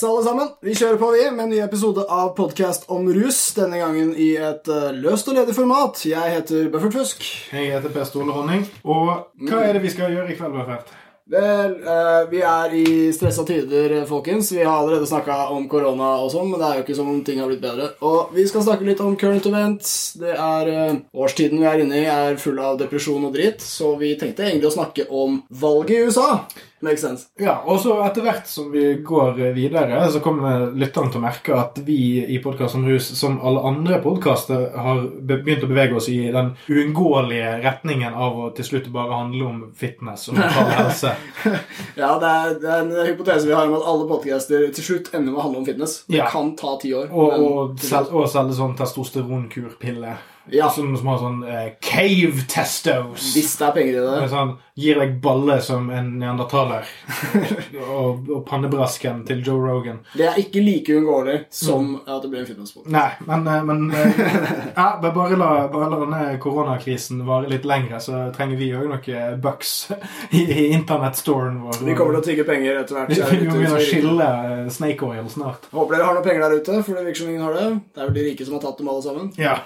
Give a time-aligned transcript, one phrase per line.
[0.00, 0.48] Yes, alle sammen.
[0.64, 3.36] Vi kjører på, vi, med en ny episode av podkast om rus.
[3.52, 6.00] Denne gangen i et uh, løst og ledig format.
[6.08, 7.26] Jeg heter Buffert Fusk.
[7.52, 8.64] Jeg heter Per Ståle Honning.
[8.80, 9.10] Og
[9.44, 10.94] hva er det vi skal gjøre i kveld, Buffert?
[11.34, 14.54] Vel, uh, vi er i stressa tider, folkens.
[14.56, 17.20] Vi har allerede snakka om korona og sånn, men det er jo ikke som om
[17.26, 17.90] ting har blitt bedre.
[18.00, 19.92] Og vi skal snakke litt om current events.
[20.22, 23.92] Det er uh, Årstiden vi er inne i, er full av depresjon og dritt, så
[24.00, 26.30] vi tenkte egentlig å snakke om valget i USA.
[26.80, 27.26] Makes sense.
[27.36, 31.58] Ja, og så etter hvert som vi går videre, så kommer lytterne til å merke
[31.60, 36.08] at vi i Podkast om rus, som alle andre podkaster, har begynt å bevege oss
[36.08, 41.12] i den uunngåelige retningen av å til slutt bare handle om fitness og mental helse.
[42.00, 45.12] ja, det er, det er, en hypotese vi har om at alle podcaster til slutt
[45.12, 46.00] ender med å handle om fitness.
[46.08, 46.32] Det ja.
[46.32, 47.12] kan ta ti år.
[47.12, 50.16] Og, og, og selge sånn testosteronkurpille.
[50.50, 50.70] Ja.
[50.70, 53.32] Som, som, har sånn uh, cave testos.
[53.36, 54.28] Hvis det er penger i det.
[54.32, 56.88] Sånn, gir deg balle som en neandertaler.
[57.84, 60.00] og, og, pannebrasken til Joe Rogan.
[60.16, 61.98] Det er ikke like uunngåelig som mm.
[62.06, 62.88] at det blir en fitnessport.
[62.92, 64.22] Nei, men, eh, men eh,
[64.78, 69.40] ja, bare, la, bare la denne koronakrisen vare litt lengre, så trenger vi òg noen
[69.44, 69.74] bucks
[70.36, 71.82] i, i internettstoren vår.
[71.84, 73.14] Vi kommer til å tigge penger etter hvert.
[73.14, 74.30] Vi må begynne å skille
[74.72, 75.68] snake oil snart.
[75.74, 77.68] Håper dere har noen penger der ute, for det virker som ingen har det.
[77.90, 79.30] Det er vel de rike som har tatt dem alle sammen.
[79.40, 79.58] Ja,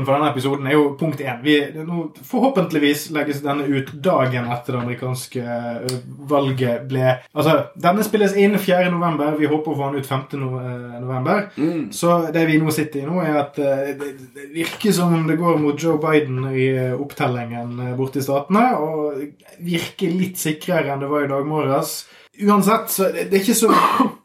[0.00, 2.12] Bakgrunnen for denne episoden er jo punkt én.
[2.24, 5.96] Forhåpentligvis legges denne ut dagen etter det amerikanske eh,
[6.28, 8.90] valget ble Altså, denne spilles inn 4.
[8.90, 9.36] november.
[9.38, 10.22] Vi håper å få den ut 5.
[10.34, 11.50] Eh, november.
[11.56, 11.90] Mm.
[11.92, 15.26] Så det vi nå sitter i nå, er at eh, det, det virker som om
[15.28, 19.20] det går mot Joe Biden i opptellingen borte i statene, og
[19.64, 22.00] virker litt sikrere enn det var i dag morges.
[22.40, 23.68] Uansett, så det, er ikke så,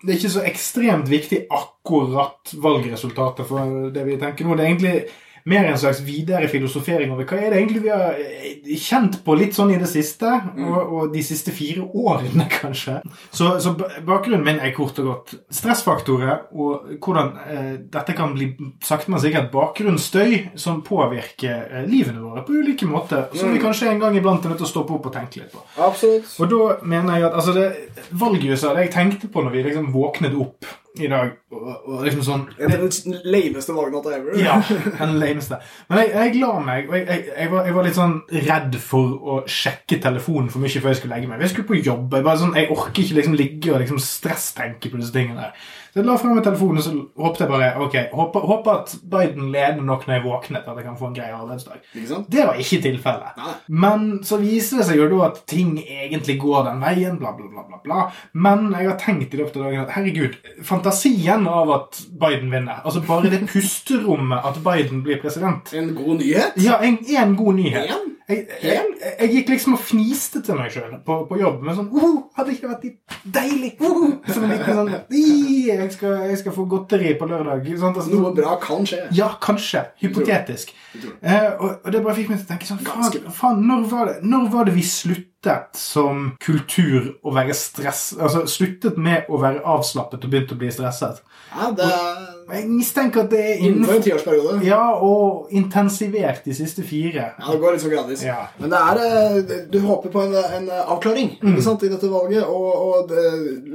[0.04, 4.56] det er ikke så ekstremt viktig akkurat valgresultatet for det vi tenker nå.
[4.56, 4.98] Det er egentlig
[5.46, 9.36] mer en slags videre filosofering over hva er det egentlig vi har eh, kjent på
[9.38, 10.62] litt sånn i det siste, mm.
[10.66, 12.98] og, og, de siste fire årene, kanskje.
[13.30, 18.50] Så, så, bakgrunnen min er kort og godt stressfaktorer, og hvordan eh, dette kan bli
[18.84, 23.66] sakte, men sikkert bakgrunnsstøy som påvirker eh, livene våre på ulike måter, som vi mm.
[23.68, 25.62] kanskje en gang iblant er nødt til å stoppe opp og tenke litt på.
[25.78, 26.32] Absolutt.
[26.42, 27.70] Og da mener jeg at altså det
[28.18, 31.34] valget jeg tenkte på når vi liksom våknet opp i dag.
[31.56, 32.88] Og, og liksom sånn Den
[33.28, 34.38] lameste valgnatta ever.
[34.40, 34.58] ja,
[35.00, 35.60] den lameste.
[35.90, 38.18] Men jeg, jeg la meg, og jeg, jeg, var, jeg, var, litt sånn
[38.50, 41.46] redd for å sjekke telefonen for mye før jeg skulle legge meg.
[41.46, 42.14] Jeg skulle på jobb.
[42.14, 45.68] Jeg, bare sånn, jeg orker ikke liksom ligge og liksom stresstenke på disse tingene der.
[45.96, 46.92] Så jeg la frem telefonen og så
[47.24, 50.84] håpet jeg bare ok, håper, håper at Biden leder nok når jeg våknet, at jeg
[50.84, 51.86] kan få en grei arbeidsdag.
[52.28, 53.38] Det var ikke tilfellet.
[53.72, 57.48] Men så viser det seg jo da at ting egentlig går den veien, bla, bla,
[57.48, 57.64] bla.
[57.70, 58.02] bla, bla.
[58.36, 60.36] Men jeg har tenkt i løpet av dagen at herregud,
[60.68, 66.20] fantasien av at Biden vinner, altså bare det pusterommet at Biden blir president En god
[66.20, 66.60] nyhet?
[66.60, 67.88] Ja, en, en god nyhet.
[67.96, 68.12] En?
[68.26, 68.86] Jeg, jeg,
[69.20, 71.60] jeg, gikk liksom og fniste til meg sjøl på, på, jobb.
[71.66, 76.16] Med sånn oh, 'Hadde ikke vært litt deilig?' Oh, som en liten sånn jeg skal,
[76.32, 77.70] jeg skal, få godteri på lørdag.
[77.78, 79.04] Sånt, altså, Noe bra kan skje.
[79.14, 79.84] Ja, kanskje.
[80.02, 80.74] Hypotetisk.
[81.22, 84.10] Eh, og, og, det bare fikk meg til å tenke sånn Faen, faen når, var
[84.10, 88.08] det, når var det vi sluttet som kultur å være stress...
[88.18, 91.22] Altså sluttet med å være avslappet og begynte å bli stresset?
[91.54, 91.92] Ja, det...
[91.92, 94.58] Og jeg mistenker at det er innenfor en tiårsperiode.
[94.68, 97.32] Ja, og intensivert de siste fire.
[97.40, 98.22] Ja, det går litt så gradvis.
[98.28, 98.38] Ja.
[98.60, 101.58] Men det er eh, Du håper på en, en avklaring mm.
[101.66, 103.24] sant, i dette valget, og, og det,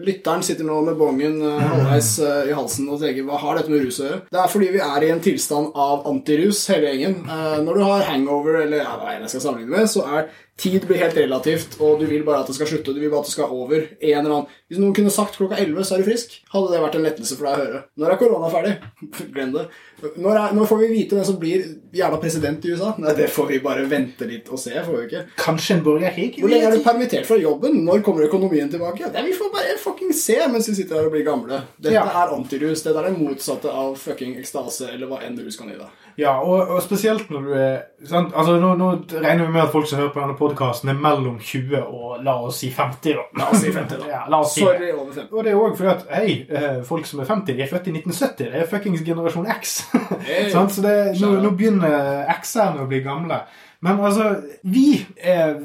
[0.07, 3.73] lytteren sitter nå med bongen uh, halvveis uh, i halsen og tenker hva har dette
[3.73, 4.21] med rus å gjøre?
[4.31, 7.19] Det er fordi vi er i en tilstand av antirus, hele gjengen.
[7.27, 10.31] Uh, når du har hangover, eller ja, hva jeg skal sammenligne med, så er
[10.61, 12.93] Tid blir helt relativt, og du vil bare at det skal slutte.
[12.93, 13.87] Du vil bare at det skal over.
[13.97, 14.59] En eller annen.
[14.69, 17.39] Hvis noen kunne sagt klokka 11 så er du frisk, hadde det vært en lettelse
[17.39, 17.81] for deg å høre.
[18.01, 18.75] Når er korona ferdig?
[19.35, 19.65] Glem det.
[20.03, 21.65] Når, er, når, får vi vite hvem som blir
[21.97, 22.91] jævla president i USA?
[23.01, 24.75] Nei, Det får vi bare vente litt og se.
[24.85, 25.25] får vi ikke.
[25.41, 26.29] Kanskje en borgerkrig?
[26.43, 27.81] Hvor lenge er du permittert fra jobben?
[27.87, 29.09] Når kommer økonomien tilbake?
[29.17, 31.63] Det vi får bare fucking se mens vi sitter her og blir gamle.
[31.81, 32.05] Dette ja.
[32.05, 32.85] er antirus.
[32.85, 36.07] Dette er det motsatte av fucking ekstase eller hva enn rus kan gi deg.
[36.21, 38.35] Ja, og, og, spesielt når du er sant?
[38.37, 38.91] Altså, nå, nå,
[39.23, 42.35] regner vi med at folk som hører på denne podkasten, er mellom 20 og la
[42.45, 43.17] oss si 50.
[43.17, 43.25] da.
[43.41, 44.11] La oss si 50, da.
[44.15, 45.33] ja, la oss si Sorry, over 50.
[45.33, 47.89] Og det er òg fordi at hei, eh, folk som er 50, de er født
[47.89, 48.53] i 1970.
[48.53, 49.81] Det er fuckings generasjon X.
[50.31, 53.41] Hey, så det, nå, nå begynner X-erne å bli gamle.
[53.81, 54.35] Men altså,
[54.69, 55.57] vi er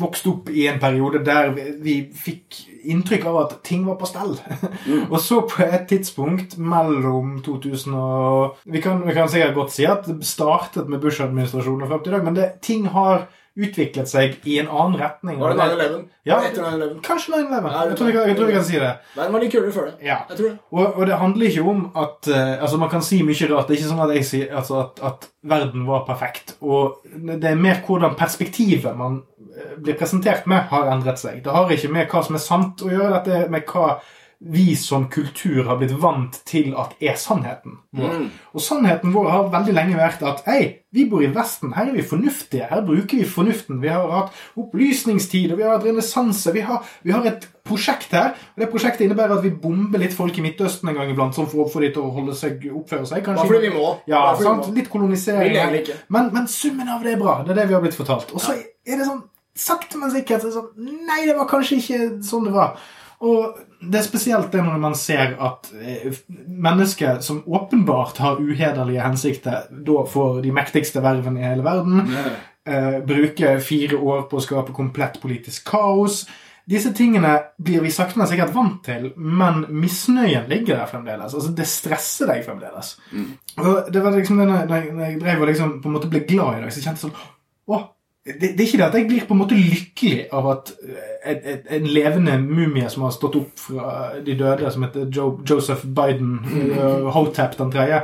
[0.00, 2.62] vokst opp i en periode der vi, vi fikk
[2.92, 4.34] inntrykk av at ting var på stell.
[4.86, 5.04] Mm.
[5.12, 9.86] og så på et tidspunkt mellom 2000 og Vi kan, vi kan sikkert godt si
[9.86, 14.08] at det startet med Bush-administrasjonen og frem til i dag, men det, ting har utviklet
[14.08, 15.36] seg i en annen retning.
[15.40, 15.98] Var det 9-11?
[16.24, 16.38] Ja,
[17.04, 17.66] kanskje 9-11.
[17.74, 18.92] Jeg, tror jeg, jeg tror vi kan si det.
[19.16, 19.94] Den var litt kulere før det.
[20.06, 20.22] Ja.
[20.30, 20.54] Jeg tror det.
[20.70, 23.68] Og, og, det handler ikke om at uh, Altså, man kan si mye rart.
[23.68, 26.54] Det er ikke sånn at jeg sier altså, at, at, verden var perfekt.
[26.62, 29.31] Og det er mer hvordan perspektivet man eh,
[29.82, 31.42] blir presentert med, har endret seg.
[31.44, 34.00] Det har ikke med hva som er sant å gjøre, dette med hva
[34.42, 38.14] vi som kultur har blitt vant til at er sannheten vår.
[38.18, 38.24] Mm.
[38.56, 41.94] Og sannheten vår har veldig lenge vært at ei, vi bor i Vesten, her er
[41.94, 43.78] vi fornuftige, her bruker vi fornuften.
[43.84, 46.50] Vi har hatt opplysningstid, og vi har hatt renessanse.
[46.52, 50.12] Vi, har- vi har et prosjekt her, og det prosjektet innebærer at vi bomber litt
[50.18, 52.66] folk i Midtøsten en gang iblant, sånn for å få de til å holde seg,
[52.82, 53.22] oppføre seg.
[53.30, 53.92] Bare fordi vi må.
[54.10, 54.72] Ja, sant?
[54.74, 55.54] Litt kolonisering.
[56.10, 57.44] Men, men summen av det er bra.
[57.46, 58.34] Det er det vi har blitt fortalt.
[58.34, 59.22] Og så er det sånn
[59.58, 62.76] sakte, men sikkert så er sånn Nei, det var kanskje ikke sånn det var.
[63.22, 66.14] Og det er spesielt det når man ser at eh,
[66.46, 72.02] mennesker som åpenbart har uhederlige hensikter, da får de mektigste vervene i hele verden,
[72.66, 76.24] eh, bruker fire år på å skape komplett politisk kaos.
[76.66, 81.34] Disse tingene blir vi sakte, men sikkert vant til, men misnøyen ligger der fremdeles.
[81.34, 82.96] Altså, Det stresser deg fremdeles.
[83.58, 86.10] Og det var liksom det når jeg, når jeg drev og liksom på en måte
[86.10, 87.18] ble glad i dag, så kjente jeg sånn
[87.70, 87.80] Å,
[88.24, 91.32] det, det er ikke det at jeg blir på en måte lykkelig av at eh,
[91.32, 95.40] en, en, en levende mumie som har stått opp fra de døde, som heter Joe,
[95.48, 96.36] Joseph Biden,
[96.78, 98.02] uh, Hotep den tredje,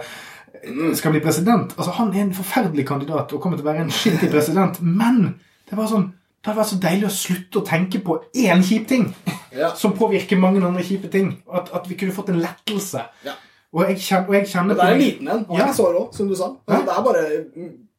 [0.99, 1.75] skal bli president.
[1.79, 5.37] Altså, Han er en forferdelig kandidat og kommer til å være en skittig president, men
[5.70, 8.85] det var sånn det hadde vært så deilig å slutte å tenke på én kjip
[8.88, 9.09] ting
[9.53, 9.73] Ja.
[9.75, 11.32] som påvirker mange andre kjipe ting.
[11.53, 13.03] At, at vi kunne fått en lettelse.
[13.26, 13.35] Ja.
[13.75, 15.43] Og jeg kjenner, og jeg kjenner det er en liten en.
[15.49, 15.67] Han er Ja.
[15.67, 16.53] ikke så rå, som du sa.
[16.69, 17.25] Altså, det er bare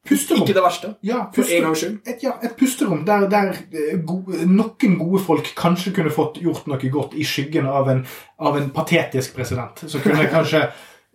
[0.09, 0.43] Pusterom.
[0.43, 0.91] ikke det verste.
[1.05, 1.97] Ja, For en gangs skyld.
[2.09, 6.69] Et, ja, et pusterom der, der eh, gode, noen gode folk kanskje kunne fått gjort
[6.71, 8.05] noe godt i skyggen av en,
[8.41, 9.85] av en patetisk president.
[9.85, 10.65] Så kunne kanskje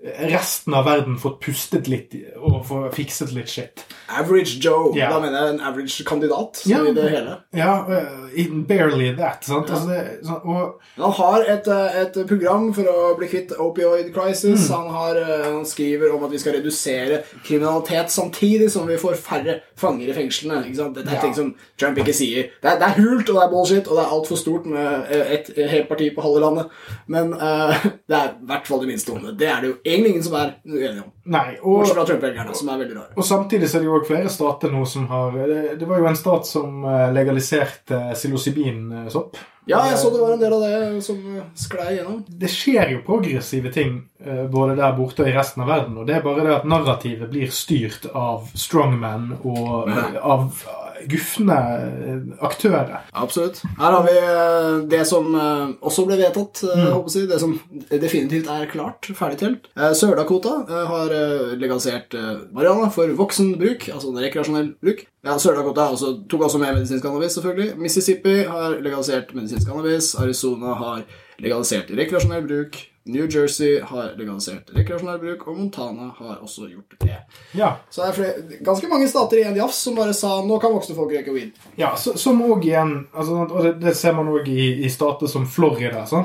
[0.05, 3.85] resten av verden fått pustet litt og få fikset litt shit.
[4.13, 4.91] Average Joe.
[4.97, 5.09] Ja.
[5.15, 6.83] Da mener jeg en average kandidat Ja.
[6.85, 7.39] i det hele.
[7.57, 9.45] Ja, eh, barely that.
[9.45, 9.71] Sant?
[9.71, 14.13] Altså, det, så, og Han har et, eh, et program for å bli kvitt opioid
[14.15, 14.69] crisis.
[14.69, 14.77] Mm.
[14.77, 19.17] Han, har, eh, han skriver om at vi skal redusere kriminalitet samtidig som vi får
[19.17, 20.63] færre fanger i fengslene.
[20.95, 21.21] Dette er Ja.
[21.21, 22.51] ting som Trump ikke sier.
[22.63, 25.07] Det er, det er hult, og det er bullshit, og det er altfor stort med
[25.11, 26.67] et, et helt parti på halve landet.
[27.09, 27.73] Men uh,
[28.09, 29.37] det er i hvert fall det minste onde.
[29.39, 31.13] Det er det jo egentlig ingen som er uenige om.
[31.35, 31.47] Nei.
[31.63, 33.13] Og, Bortsett fra Trump-velgerne, som er veldig rare.
[33.17, 36.11] Og samtidig så er det jo flere stater nå som har Det, det var jo
[36.11, 39.37] en stat som legaliserte legaliserte psilocybinsopp.
[39.67, 42.19] Ja, jeg så det var en del av det som eh, sklei gjennom.
[42.29, 45.97] Det skjer jo progressive ting eh, både der borte og i resten av verden.
[45.97, 50.84] Og det er bare det at narrativet blir styrt av strongmen og eh, av eh,
[51.11, 53.01] gufne eh, aktører.
[53.13, 53.61] Absolutt.
[53.79, 56.63] Her har vi eh, det som eh, også ble vedtatt.
[56.65, 57.29] mm.
[57.31, 57.55] Det som
[57.91, 59.57] definitivt er klart, ferdig til.
[59.75, 60.55] Sør-Dakota
[60.89, 61.13] har
[61.59, 65.05] legalisert Mariana marihuana for voksen bruk, altså en rekreasjonell bruk.
[65.25, 67.79] Ja, Sør-Dakota også, tok også med medisinsk cannabis, selvfølgelig.
[67.81, 70.15] Mississippi har legalisert medisinsk cannabis.
[70.21, 71.05] Arizona har
[71.39, 72.83] legalisert rekreasjonell bruk.
[73.07, 77.19] New Jersey har legalisert rekreasjonell bruk, og Montana har også gjort det.
[77.53, 80.57] Ja, Så det er flere, ganske mange stater i en jafs som bare sa nå
[80.63, 81.51] kan voksne folk røyke weed.
[81.77, 85.29] ja så, som òg igjen altså, Og det, det ser man òg i, i stater
[85.29, 86.07] som Florida.
[86.09, 86.23] Ja,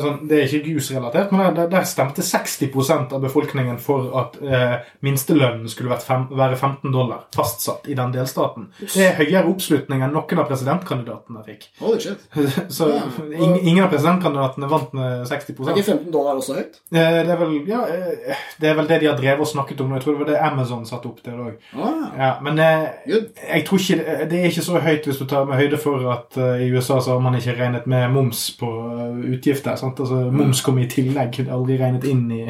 [0.00, 4.74] Sånn, det er ikke gusrelatert, men der, der, stemte 60% av befolkningen for at eh,
[5.04, 8.70] minstelønnen skulle fem, være 15 dollar, fastsatt i den delstaten.
[8.80, 11.68] Det er høyere oppslutning enn noen av presidentkandidatene fikk.
[11.80, 12.24] Holy shit.
[12.76, 12.88] Så
[13.36, 16.78] ing- ingen av presidentkandidatene vant med 60 Er ikke 15 dollar også høyt?
[16.94, 19.80] Eh, Det er vel ja, eh, det er vel det de har drevet og snakket
[19.80, 19.92] om.
[19.96, 21.56] Jeg tror det var det Amazon satte opp der òg.
[21.74, 25.26] Ah, Ja, men eh, jeg tror ikke det, det er ikke så høyt hvis du
[25.26, 28.70] tar med høyde for at i USA så har man ikke regnet med moms på
[29.34, 29.76] utgifter.
[29.76, 30.00] sant?
[30.00, 32.42] Altså Moms kommer i tillegg, det aldri regnet inn i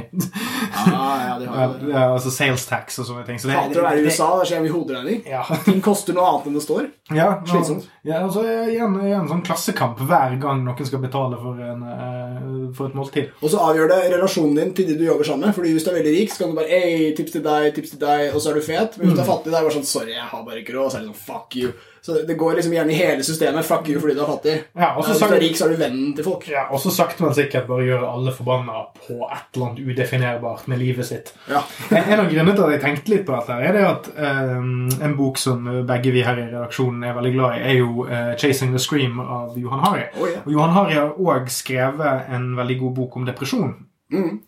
[0.93, 1.91] ah, ja, de har det.
[1.93, 3.39] ja, altså sales tax og sånne ting.
[3.41, 5.23] Så det, Hater å være i USA, da skjer vi hoderegning.
[5.29, 6.89] Ja, Ting koster noe annet enn det står.
[7.17, 7.89] ja, Slitsomt.
[8.07, 12.91] ja altså, igjen, igjen sånn klassekamp hver gang noen skal betale for, en, eh, for
[12.91, 13.31] et måltid.
[13.47, 15.55] Og så avgjør det relasjonen din til de du jobber sammen med.
[15.55, 17.93] Fordi hvis du er veldig rik, så kan du bare Ei, tips til deg, tips
[17.95, 18.97] til deg, og så er du fet.
[18.99, 20.89] Men hvis du er fattig, det er bare sånn Sorry, jeg har bare ikke råd.
[20.89, 21.71] Og så er det sånn Fuck you.
[22.07, 23.67] Så det, går liksom igjen i hele systemet.
[23.67, 24.53] Fuck you fordi du er fattig.
[24.79, 26.45] Ja, og så hvis sa- du er rik, så er du vennen til folk.
[26.49, 30.69] Ja, Og så sakte, men sikkert bare gjøre alle forbanna på et eller annet udefinerbart
[30.71, 31.33] med livet sitt.
[31.51, 31.65] Ja.
[31.91, 34.07] En av grunnene til at jeg tenkte litt på dette, her er det at
[34.55, 38.07] um, en bok som begge vi her i redaksjonen er veldig glad i, er jo
[38.07, 40.07] uh, 'Chasing the Scream' av Johan Hari.
[40.15, 40.45] Oh, ja.
[40.47, 43.75] Og Johan Hari har òg skrevet en veldig god bok om depresjon.
[44.13, 44.39] Mm.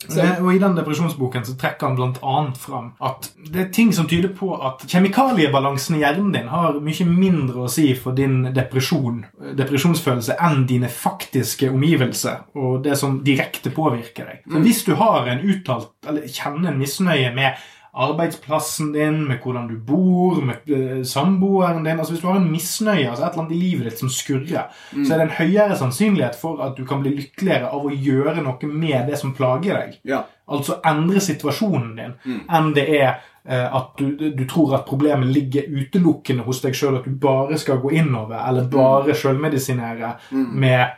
[0.45, 2.35] Og I den depresjonsboken så trekker han bl.a.
[2.59, 7.07] fram at det er ting som tyder på at kjemikaliebalansen i hjernen din har mye
[7.09, 9.25] mindre å si for din depresjon,
[9.59, 14.47] depresjonsfølelse enn dine faktiske omgivelser og det som direkte påvirker deg.
[14.47, 17.59] Så Hvis du har en uttalt, eller kjenner en misnøye med
[17.99, 21.99] arbeidsplassen din, med hvordan du bor, med eh, samboeren din.
[21.99, 24.69] Altså Hvis du har en misnøye, altså et eller annet i livet ditt som skurrer,
[24.95, 28.43] så er det en høyere sannsynlighet for at du kan bli lykkeligere av å gjøre
[28.43, 30.03] noe med det som plager deg.
[30.09, 30.25] ja.
[30.49, 32.13] Altså endre situasjonen din,
[32.49, 33.09] enn det er
[33.45, 37.59] eh, at du, du tror at problemet ligger utelukkende hos deg sjøl, at du bare
[37.61, 40.95] skal gå innover, eller bare sjølmedisinere med eh,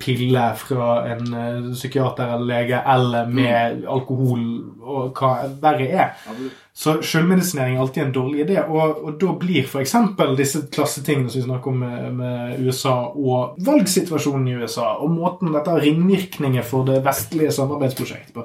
[0.00, 4.44] pille fra en eh, psykiater eller lege, eller med alkohol
[4.84, 6.28] og hva verre er.
[6.76, 9.94] Så selvmedisinering er alltid en dårlig idé, og, og da blir f.eks.
[10.36, 15.54] disse klassetingene som vi snakker om med, med USA, og valgsituasjonen i USA, og måten
[15.54, 18.44] dette har ringvirkninger for det vestlige samarbeidsprosjektet på.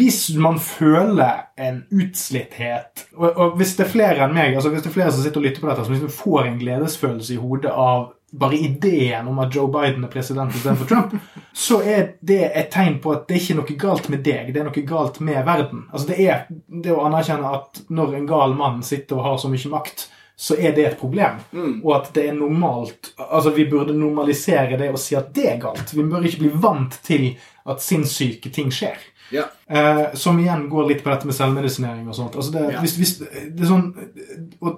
[0.00, 4.86] Hvis man føler en utslitthet, og, og hvis det er flere enn meg, altså hvis
[4.86, 7.42] det er flere som sitter og lytter på dette, som liksom får en gledesfølelse i
[7.42, 11.14] hodet av bare ideen om at Joe Biden er president istedenfor Trump,
[11.52, 14.62] så er det et tegn på at det er ikke noe galt med deg, det
[14.62, 15.86] er noe galt med verden.
[15.92, 16.46] Altså Det er
[16.84, 20.08] det å anerkjenne at når en gal mann sitter og har så mye makt,
[20.38, 21.40] så er det et problem.
[21.82, 25.56] Og at det er normalt Altså Vi burde normalisere det og si at det er
[25.64, 25.90] galt.
[25.90, 27.32] Vi bør ikke bli vant til
[27.66, 29.00] at sinnssyke ting skjer.
[29.34, 29.44] Ja.
[29.68, 32.36] Eh, som igjen går litt på dette med selvmedisinering og sånt.
[32.38, 32.80] Altså det, Ja.
[32.80, 33.90] hvis, hvis, det, sånn,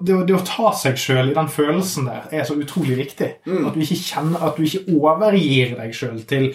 [0.01, 3.29] det, det å ta seg sjøl i den følelsen der er så utrolig viktig.
[3.47, 6.51] At du ikke kjenner, at du ikke overgir deg sjøl til,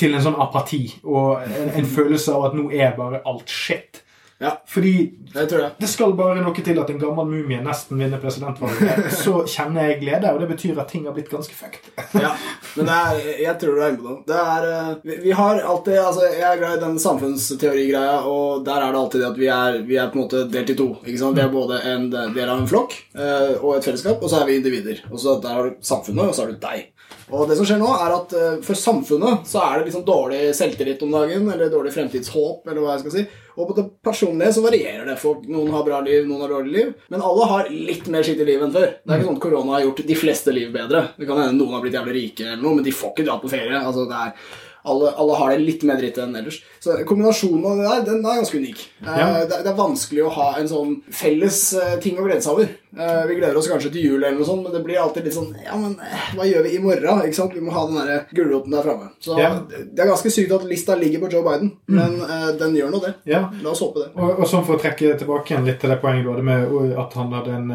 [0.00, 4.02] til en sånn apati og en, en følelse av at nå er bare alt shit.
[4.38, 4.92] Ja, Fordi
[5.32, 5.70] det tror jeg.
[5.80, 9.08] det skal bare noe til at en gammel mumie nesten vinner presidentvalget.
[9.24, 11.88] Så kjenner jeg glede, og det betyr at ting har blitt ganske fucked.
[12.14, 12.30] Ja,
[12.76, 14.14] men det er, jeg tror du er inne på.
[14.28, 18.64] Det er, eh, vi, vi har alltid, altså Jeg er glad i den samfunnsteorigreia, og
[18.68, 20.78] der er det alltid det at vi er, vi er på en måte delt i
[20.78, 20.88] to.
[21.04, 21.38] ikke sant?
[21.38, 24.48] Vi er både en del av en flokk eh, og et fellesskap, og så er
[24.52, 25.02] vi individer.
[25.10, 26.88] Og så Der har du samfunnet, og så har du deg.
[27.30, 30.40] Og det som skjer nå, er at eh, for samfunnet så er det liksom dårlig
[30.56, 33.24] selvtillit om dagen, eller dårlig fremtidshåp, eller hva jeg skal si.
[33.58, 35.16] Og på det personlige så varierer det.
[35.20, 36.94] Folk, noen har bra liv, noen har dårlig liv.
[37.12, 38.92] Men alle har litt mer skitt i livet enn før.
[39.02, 41.04] Det er ikke sånn at korona har gjort de fleste liv bedre.
[41.18, 43.36] Det kan hende noen har blitt jævlig rike, eller noe, men de får ikke dra
[43.42, 43.76] på ferie.
[43.82, 44.54] Altså, det er,
[44.88, 46.60] alle, alle har det litt mer dritt enn ellers.
[46.80, 48.84] Så kombinasjonen av det der, den er ganske unik.
[49.02, 49.26] Eh, Ja.
[49.42, 52.70] det, det er vanskelig å ha en sånn felles eh, ting å glede seg over.
[52.96, 55.34] Eh, vi gleder oss kanskje til jul, eller noe sånt, men det blir alltid litt
[55.36, 57.20] sånn Ja, men eh, hva gjør vi i morgen?
[57.26, 57.52] Ikke sant?
[57.54, 59.10] Vi må ha den der gulroten der framme.
[59.20, 59.50] Så Ja.
[59.68, 62.56] det er ganske sykt at lista ligger på Joe Biden, men mm.
[62.58, 63.12] den gjør nå det.
[63.28, 63.42] Ja.
[63.62, 64.08] La oss håpe det.
[64.16, 66.96] Og, og sånn For å trekke tilbake igjen litt til det poenget du hadde med
[67.04, 67.68] at han hadde en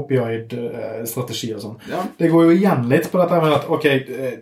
[0.00, 1.80] opioid-strategi og sånn.
[1.90, 2.04] Ja.
[2.20, 3.88] Det går jo igjen litt på dette med at ok,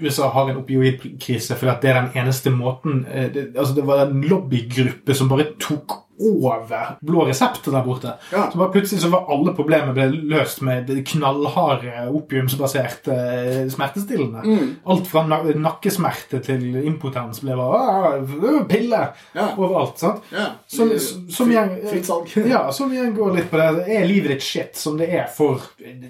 [0.02, 4.04] USA har en opioidkrise fordi at det er den eneste måten det, altså det var
[4.04, 8.12] en lobbygruppe som bare tok over blå resepter der borte.
[8.32, 8.48] Ja.
[8.52, 14.42] Så bare plutselig så var alle problemer ble løst med knallharde opiumsbaserte eh, smertestillende.
[14.44, 14.72] Mm.
[14.88, 19.02] Alt fra nakkesmerte til impotens ble bare «Ah, pille
[19.34, 19.48] Ja.
[19.56, 19.98] overalt.
[19.98, 20.22] sant?
[20.32, 20.46] Ja.
[20.66, 20.90] Som,
[21.30, 21.76] som igjen,
[22.48, 23.68] ja, som igjen går litt på det.
[23.88, 25.62] Er livet ditt shit som det er for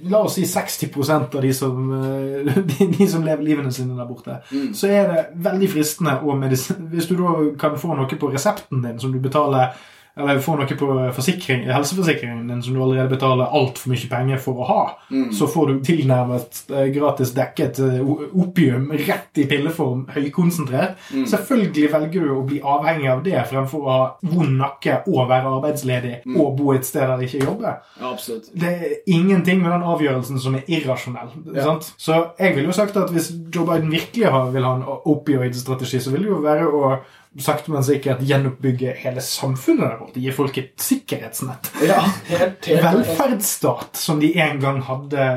[0.09, 4.09] La oss si 60% av de som, eh, de, de som lever livene sine der
[4.09, 4.73] borte, Mm.
[4.75, 6.89] så er det veldig fristende å medisin...
[6.93, 9.75] Hvis du da kan få noe på resepten din som du betaler
[10.19, 14.55] eller får noe på forsikring, helseforsikringen din som du allerede betaler altfor mye penger for
[14.63, 15.31] å ha, Mm.
[15.33, 18.01] så får du tilnærmet eh, gratis dekket eh,
[18.37, 20.99] opium rett i pilleform, høykonsentrert.
[21.15, 21.25] Mm.
[21.31, 25.55] Selvfølgelig velger du å bli avhengig av det fremfor å ha vond nakke og være
[25.59, 26.37] arbeidsledig Mm.
[26.41, 27.79] og bo et sted der de ikke jobber.
[28.01, 28.13] Ja.
[28.55, 31.31] Det er ingenting med den avgjørelsen som er irrasjonell.
[31.55, 31.63] Ja.
[31.65, 31.93] Sant?
[31.97, 36.11] Så jeg ville jo sagt at hvis Joe Biden virkelig vil ha en opioid-strategi, så
[36.13, 36.99] vil det jo være å
[37.39, 40.23] sakte, men sikkert gjenoppbygge hele samfunnet der borte.
[40.23, 41.71] Gi folk et sikkerhetsnett.
[41.87, 45.29] Ja, helt, helt Velferdsstat som de en gang hadde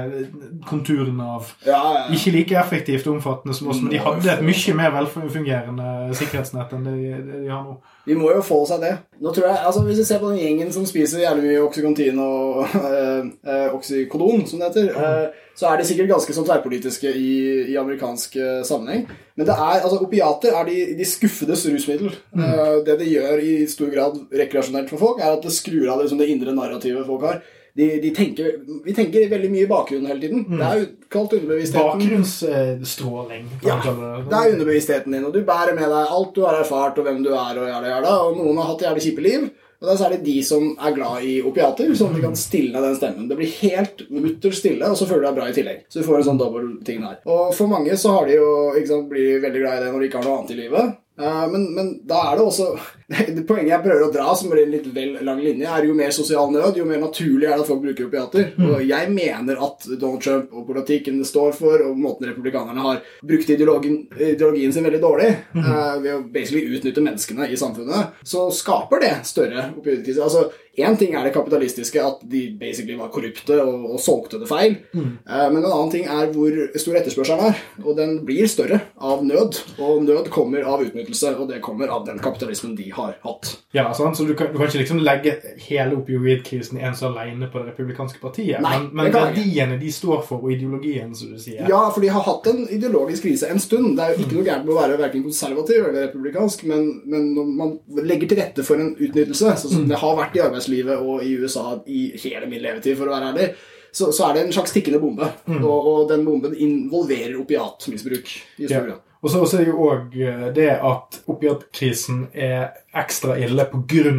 [0.69, 1.51] konturene av.
[1.67, 2.05] Ja, ja.
[2.15, 6.75] Ikke like effektivt og omfattende som oss, men de hadde et mye mer velfungerende sikkerhetsnett
[6.77, 7.79] enn det de, de har nå.
[8.07, 8.91] Vi må jo få seg det.
[9.21, 12.19] Nå tror jeg, altså Hvis vi ser på den gjengen som spiser jævlig mye oksykontin
[12.23, 17.33] og øh, oksykodon, som det heter, øh, så er de sikkert ganske sånn tverrpolitiske i,
[17.69, 19.05] i amerikansk sammenheng.
[19.37, 22.13] Men det er, altså opiater er de, de skuffedes rusmiddel.
[22.33, 26.01] Eh, det det gjør i stor grad rekreasjonelt for folk, er at det skrur av
[26.01, 27.41] liksom, det indre narrativet folk har.
[27.77, 30.41] De, de tenker, vi tenker veldig mye i bakgrunnen hele tiden.
[30.49, 32.01] Det er jo kalt underbevisstheten.
[32.01, 33.45] Bakgrunnsstråling.
[33.63, 34.35] Ja, det.
[34.35, 37.31] er underbevisstheten din, og du bærer med deg alt du har erfart, og hvem du
[37.31, 39.49] er, og jævla, jævla, og noen har hatt jævlig kjipe liv.
[39.81, 42.81] Og det er særlig de som er glad i opiater, sånn at de kan stille
[42.83, 43.29] den stemmen.
[43.31, 45.79] Det blir helt mutter stille, og så føler du deg bra i tillegg.
[45.89, 47.15] Så du får en sånn dobbel ting der.
[47.25, 50.03] Og for mange så har de jo, ikke sant, blir veldig glad i det når
[50.03, 50.91] de ikke har noe annet i livet.
[51.21, 52.67] Eh, Men, men da er det også
[53.47, 56.13] Poenget jeg prøver å dra, som blir en litt vel lang linje, er jo mer
[56.15, 58.51] sosial nød, jo mer naturlig er det at folk bruker opiater.
[58.61, 63.01] Og jeg mener at Donald Trump og politikken det står for, og måten republikanerne har
[63.27, 68.47] brukt ideologien, ideologien sin veldig dårlig, eh, ved å basically utnytte menneskene i samfunnet, så
[68.55, 70.23] skaper det større opioidkriser.
[70.23, 70.49] Altså,
[70.79, 74.77] Én ting er det kapitalistiske, at de basically var korrupte og, og solgte det feil.
[74.95, 77.57] Eh, men en annen ting er hvor stor etterspørselen er.
[77.83, 79.59] Og den blir større av nød.
[79.83, 83.51] Og nød kommer av utnyttelse, og det kommer av den kapitalismen de har hatt.
[83.75, 84.17] Ja, sant?
[84.17, 85.33] Så du kan, du kan ikke liksom legge
[85.65, 88.61] hele opioidkrisen ens alene på Det republikanske partiet.
[88.63, 92.11] Nei, men men verdiene de står for, og ideologien, som du sier Ja, for de
[92.13, 93.95] har hatt en ideologisk krise en stund.
[93.97, 97.29] Det er jo ikke noe gærent med å være verken konservativ eller republikansk, men, men
[97.35, 97.75] når man
[98.11, 101.35] legger til rette for en utnyttelse, sånn som det har vært i arbeidslivet og i
[101.41, 103.51] USA i hele min levetid, for å være ærlig,
[103.91, 105.27] så, så er det en slags tikkende bombe.
[105.59, 109.07] Og, og den bomben involverer opiatmisbruk i stor grad.
[109.21, 110.15] Og så er det jo òg
[110.55, 114.13] det at opiatkrisen er ekstra ille pga.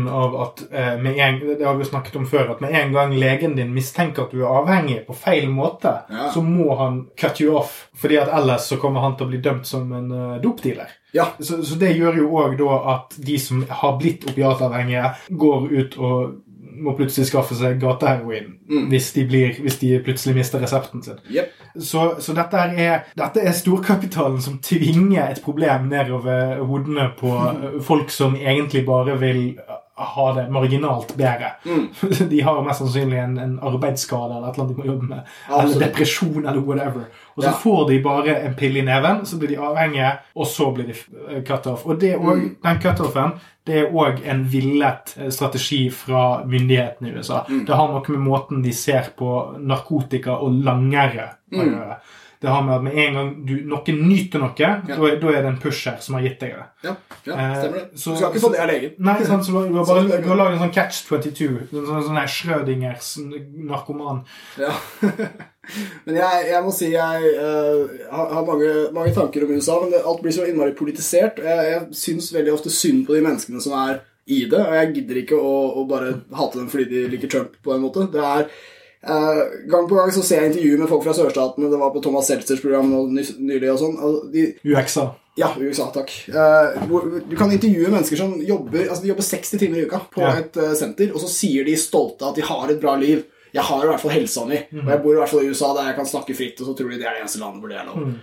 [0.45, 3.57] at eh, med en, Det har vi snakket om før, at med en gang legen
[3.57, 6.31] din mistenker at du er avhengig på feil måte, Ja.
[6.35, 9.39] så må han cut you off, fordi at ellers så kommer han til å bli
[9.43, 10.89] dømt som en eh, dopdealer.
[11.15, 15.69] Ja, Så, så det gjør jo òg da at de som har blitt opiatavhengige, går
[15.73, 16.33] ut og
[16.83, 18.55] må plutselig skaffe seg gateheroin
[18.89, 21.19] hvis, de hvis de plutselig mister resepten sin.
[21.31, 21.53] Jepp.
[21.79, 27.33] Så, så dette, er, dette er storkapitalen som tvinger et problem nedover hodene på
[27.89, 29.43] folk som egentlig bare vil
[29.95, 31.53] ha det marginalt bedre.
[32.31, 35.33] De har mest sannsynlig en, en arbeidsskade eller annet de må jobbe med.
[35.53, 37.05] Eller depresjon eller whatever.
[37.35, 37.53] Og så Ja.
[37.63, 40.97] får de bare en pille i neven, så blir de avhengige, og så blir de
[41.29, 41.87] eh, cut off.
[41.87, 42.57] Og det også, mm.
[42.63, 43.35] den cutoffen
[43.67, 47.45] det er òg en villet eh, strategi fra myndighetene i USA.
[47.49, 49.31] Det har noe med måten de ser på
[49.61, 52.01] narkotika og langere å gjøre.
[52.43, 55.43] Det har med at med en gang du, noen nyter noe, da er- da er
[55.45, 56.65] det en pusher som har gitt deg det.
[56.89, 56.95] Ja,
[57.29, 58.01] ja Eh, stemmer det.
[58.03, 58.95] så- du skal ikke få det av legen.
[58.99, 61.49] Nei, sant, så du har bare du har laget en sånn catch 22.
[61.71, 63.13] En sånn, sånn her Schrødingers
[63.71, 64.25] narkoman.
[64.59, 64.73] Ja.
[66.07, 70.03] men jeg, jeg må si jeg uh, har, mange, mange tanker om USA, men det,
[70.05, 71.39] alt blir så innmari politisert.
[71.39, 74.93] Jeg, jeg syns veldig ofte synd på de menneskene som er i det, og jeg
[74.97, 78.05] gidder ikke å, å bare hate dem fordi de liker Trump på en måte.
[78.13, 78.47] Det er
[79.03, 81.71] Gang på gang så ser jeg intervjuer med folk fra sørstatene.
[81.73, 83.97] Det var på Thomas Seltzers program ny- nylig og sånn.
[84.65, 85.09] UXA.
[85.37, 86.11] ja, USA, takk.
[86.29, 86.83] Eh,
[87.29, 90.35] du kan intervjue mennesker som jobber altså de jobber 60 timer i uka på Ja.
[90.39, 93.25] et eh, senter, og så sier de stolte at de har et bra liv.
[93.53, 95.75] Jeg har i hvert fall helsa mi, og jeg bor i hvert fall i USA
[95.77, 97.69] der jeg kan snakke fritt, og så tror de det er det eneste landet hvor
[97.69, 97.99] det er lov.
[98.07, 98.15] Eh,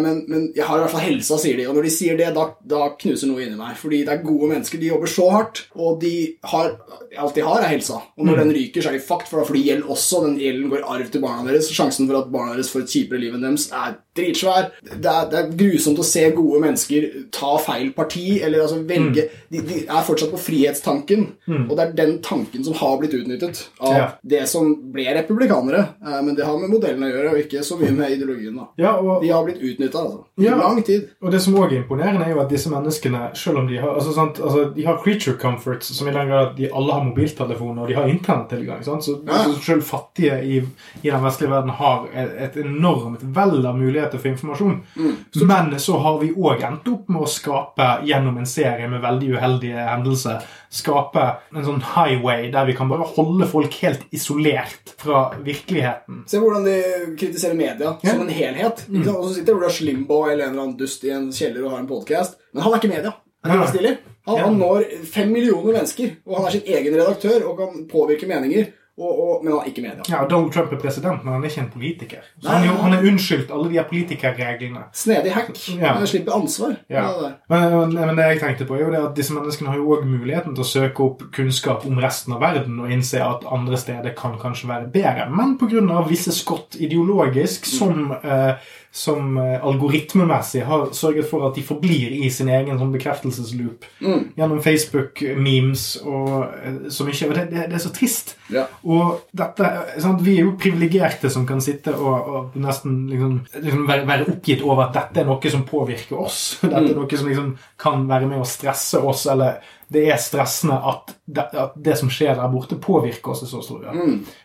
[0.00, 1.66] men, men jeg har i hvert fall helsa, sier de.
[1.68, 3.76] Og når de sier det, da, da knuser noe inni meg.
[3.76, 4.80] Fordi det er gode mennesker.
[4.80, 6.12] De jobber så hardt, og de
[6.48, 6.70] har
[7.18, 8.00] alt de har, er helsa.
[8.16, 10.22] Og når den ryker, så er de fucked, for da får de gjeld også.
[10.24, 11.68] Den gjelden går arv til barna deres.
[11.74, 14.70] Sjansen for at barna deres får et kjipere liv enn deres, er dritsvær.
[14.88, 17.04] Det er, det er grusomt å se gode mennesker
[17.36, 21.26] ta feil parti, eller altså velge de, de er fortsatt på frihetstanken,
[21.68, 24.06] og det er den tanken som har blitt utnyttet av Ja.
[24.22, 25.84] det som ble republikanere.
[26.02, 28.56] Eh, men det har med modellen å gjøre, og ikke så mye med ideologien.
[28.58, 28.66] da.
[28.78, 30.24] Ja, og, De har blitt utnytta, altså.
[30.38, 30.56] I Ja.
[30.56, 31.08] lang tid.
[31.22, 33.88] Og det som også er imponerende, er jo at disse menneskene, selv om de har
[33.94, 37.82] altså, sant, altså, de har creature comforts, som i den grad de alle har mobiltelefoner
[37.82, 38.84] og de har internettilgang.
[38.84, 39.44] Så, Ja.
[39.44, 40.56] så selv fattige i,
[41.02, 44.80] i den vestlige verden har et, et enormt vell av muligheter for informasjon.
[44.96, 45.16] Mm.
[45.46, 49.34] Men så har vi òg endt opp med å skape, gjennom en serie med veldig
[49.36, 51.22] uheldige hendelser, skape
[51.54, 56.24] en sånn highway der vi kan bare holde folk helt isolert fra virkeligheten.
[56.28, 56.76] Se hvordan de
[57.18, 58.10] kritiserer media Ja.
[58.10, 58.84] som en helhet.
[58.88, 59.08] Mm.
[59.14, 61.78] Og så sitter Rush Limbaugh eller en eller annen dust i en kjeller og har
[61.80, 62.36] en podkast.
[62.52, 63.14] Men han er ikke media.
[63.44, 67.60] Han, er han, han når fem millioner mennesker, og han er sin egen redaktør og
[67.60, 68.72] kan påvirke meninger.
[68.98, 70.04] Og, og, men han er ikke media.
[70.10, 72.24] Ja, Donald Trump er president, men han er ikke en politiker.
[72.42, 74.82] Så han, han er unnskyldt alle de politikerreglene.
[74.92, 75.52] Snedig hack.
[75.78, 75.92] Ja.
[75.94, 76.74] Han slipper ansvar.
[76.90, 77.04] Ja.
[77.20, 77.30] Det.
[77.52, 79.92] Men, men, men det jeg tenkte på er jo det at disse menneskene har jo
[79.94, 83.78] også muligheten til å søke opp kunnskap om resten av verden og innse at andre
[83.78, 85.28] steder kan kanskje være bedre.
[85.30, 86.02] Men pga.
[86.08, 88.58] visse skott ideologisk som, eh,
[88.90, 94.62] som eh, algoritmemessig har sørget for at de forblir i sin egen sånn bekreftelsesloop gjennom
[94.64, 97.28] Facebook-memes og eh, så mye.
[97.28, 98.34] Og det, det, det er så trist.
[98.52, 98.64] Ja.
[98.88, 100.24] Og dette, eh, sant?
[100.24, 104.64] Vi er jo privilegerte som kan sitte og, og nesten liksom, liksom være, være oppgitt
[104.64, 106.42] over at dette er noe som påvirker oss.
[106.64, 109.60] Dette er noe som liksom kan være med å stresse oss, eller
[109.92, 113.62] det er stressende at det, at det som skjer der borte, påvirker oss i så
[113.64, 113.98] stor grad.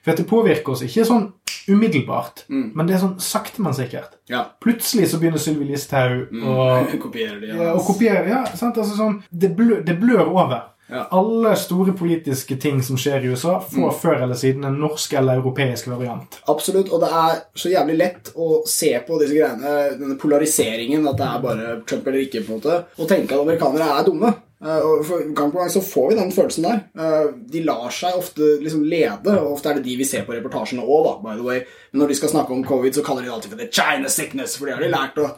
[0.03, 1.29] For at det påvirker oss ikke sånn
[1.69, 4.17] umiddelbart, men det er sånn sakte, men sikkert.
[4.31, 4.45] ja.
[4.63, 6.67] Plutselig så begynner Sylvi Listhaug å
[7.05, 7.53] kopiere de.
[7.53, 8.77] ja, og kopiere, ja, sant?
[8.79, 10.69] Altså, sånn, det, blør, det blør over.
[10.91, 11.05] Ja.
[11.15, 15.39] Alle store politiske ting som skjer i USA, får før eller siden en norsk eller
[15.39, 16.35] europeisk variant.
[16.51, 21.17] Absolutt, og det er så jævlig lett å se på disse greiene, denne polariseringen, at
[21.21, 24.33] det er bare Trump eller ikke, på en måte, og tenke at amerikanere er dumme.
[24.63, 25.03] Eh, og
[25.35, 26.79] Gang på gang så får vi den følelsen der.
[26.95, 30.35] Eh, De lar seg ofte liksom lede, og ofte er det de vi ser på
[30.37, 31.63] reportasjene òg, by the way.
[31.91, 34.09] Men når de skal snakke om covid, så kaller de det alltid for the China
[34.09, 35.29] sickness, for det har de lært å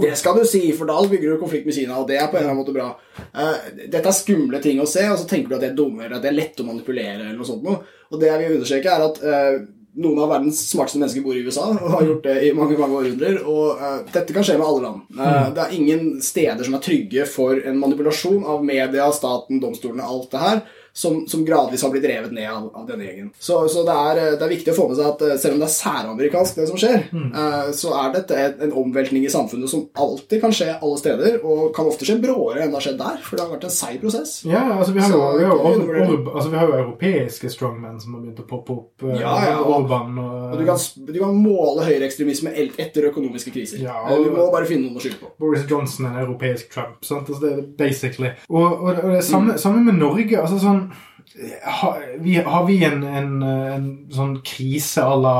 [0.00, 2.38] Det skal du si, for da bygger du konflikt med Kina, og det er på
[2.38, 2.92] en eller annen måte bra.
[3.34, 6.04] Eh, dette er skumle ting å se, og så tenker du at det er dumme,
[6.04, 7.82] eller at det er lett å manipulere, eller noe sånt noe.
[8.12, 9.22] Og det jeg vil understreke, er at
[9.94, 13.00] noen av verdens smarteste mennesker bor i USA og har gjort det i mange mange
[13.00, 13.40] århundrer.
[13.46, 15.04] Og uh, dette kan skje med alle land.
[15.14, 20.06] Uh, Det er ingen steder som er trygge for en manipulasjon av media, staten, domstolene,
[20.06, 20.64] alt det her
[20.96, 23.30] som, som, gradvis har blitt revet ned av, av denne gjengen.
[23.38, 25.62] Så, så det, er, det, er, viktig å få med seg at eh, selv om
[25.64, 27.24] det er særamerikansk, det som skjer, mm.
[27.34, 31.72] uh, så er dette en omveltning i samfunnet som alltid kan skje alle steder, og
[31.74, 33.98] kan ofte skje bråere enn det har skjedd der, for det har vært en seig
[34.04, 34.36] prosess.
[34.46, 37.98] Ja, altså vi har, så, jo, vi, har jo, altså, vi har jo europeiske strongmen
[37.98, 38.94] som har begynt å poppe opp.
[39.02, 40.78] Uh, ja, ja, og, Orban og, og du, kan,
[41.10, 43.82] du, kan, måle høyreekstremisme etter økonomiske kriser.
[43.82, 45.34] Ja, og, du må bare finne noen å skylde på.
[45.42, 47.26] Boris Johnson er en europeisk Trump, sant?
[47.26, 48.30] Altså, det er basically.
[48.46, 49.62] Og, og, det samme, mm.
[49.66, 50.38] samme med Norge.
[50.38, 50.83] altså sånn
[51.62, 55.38] har vi, har vi en, en, en, sånn krise à la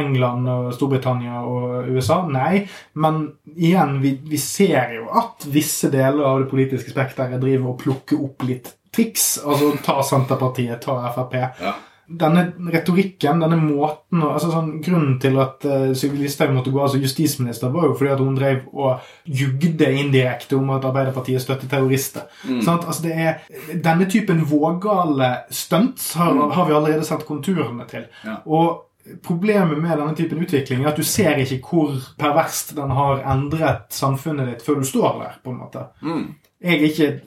[0.00, 2.22] England, og Storbritannia og USA?
[2.30, 2.62] Nei.
[2.94, 3.24] Men
[3.56, 8.22] igjen, vi, vi, ser jo at visse deler av det politiske spekteret driver og plukker
[8.22, 9.36] opp litt triks.
[9.44, 11.38] Altså ta Senterpartiet, ta Frp.
[11.60, 11.76] Ja
[12.08, 16.88] denne retorikken, denne måten altså sånn, Grunnen til at uh, Sylvi Listhaug måtte gå av
[16.92, 21.68] som justisminister, var jo fordi at hun drev og jugde indirekte om at Arbeiderpartiet støtter
[21.68, 22.24] terrorister.
[22.48, 22.62] Mm.
[22.64, 26.44] Sånn at, altså, det er, Denne typen vågale stunts har, mm.
[26.56, 28.08] har, vi allerede sett konturene til.
[28.24, 28.42] Ja.
[28.46, 28.84] Og
[29.24, 33.86] Problemet med denne typen utvikling er at du ser ikke hvor perverst den har endret
[33.96, 35.38] samfunnet ditt før du står der.
[35.40, 35.86] på en måte.
[36.04, 36.26] Mm
[36.64, 37.20] jeg, ikke,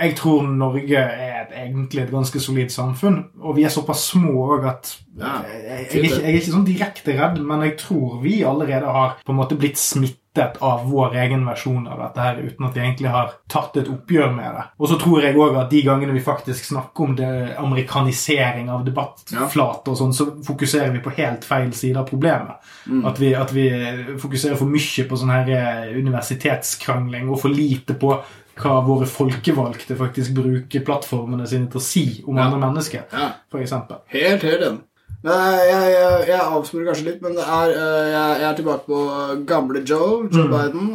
[0.00, 3.18] jeg tror Norge er et, egentlig et ganske solid samfunn.
[3.42, 6.68] Og vi er såpass små òg at ja, jeg, jeg, ikke, jeg, er ikke, sånn
[6.68, 11.16] direkte redd, men jeg tror vi allerede har på en måte blitt smittet av vår
[11.18, 14.64] egen versjon av dette her, uten at vi egentlig har tatt et oppgjør med det.
[14.78, 18.84] Og så tror jeg òg at de gangene vi faktisk snakker om det amerikanisering av
[18.86, 22.62] debattflate og sånn, så fokuserer vi på helt feil side av problemet.
[22.86, 23.02] Mm.
[23.10, 23.66] At, vi, at vi
[24.22, 28.14] fokuserer for mye på sånn her eh, universitetskrangling og for lite på
[28.58, 32.48] hva våre folkevalgte faktisk bruker plattformene sine til å si om ja.
[32.48, 33.30] andre mennesker, ja.
[33.52, 33.62] For
[34.12, 34.87] Helt, helt enig.
[35.18, 35.34] Men
[35.66, 38.98] jeg, jeg, jeg, avsporer kanskje litt, men er, eh, jeg, jeg, er tilbake på
[39.50, 40.52] gamle Joe, Joe mm.
[40.52, 40.92] Biden.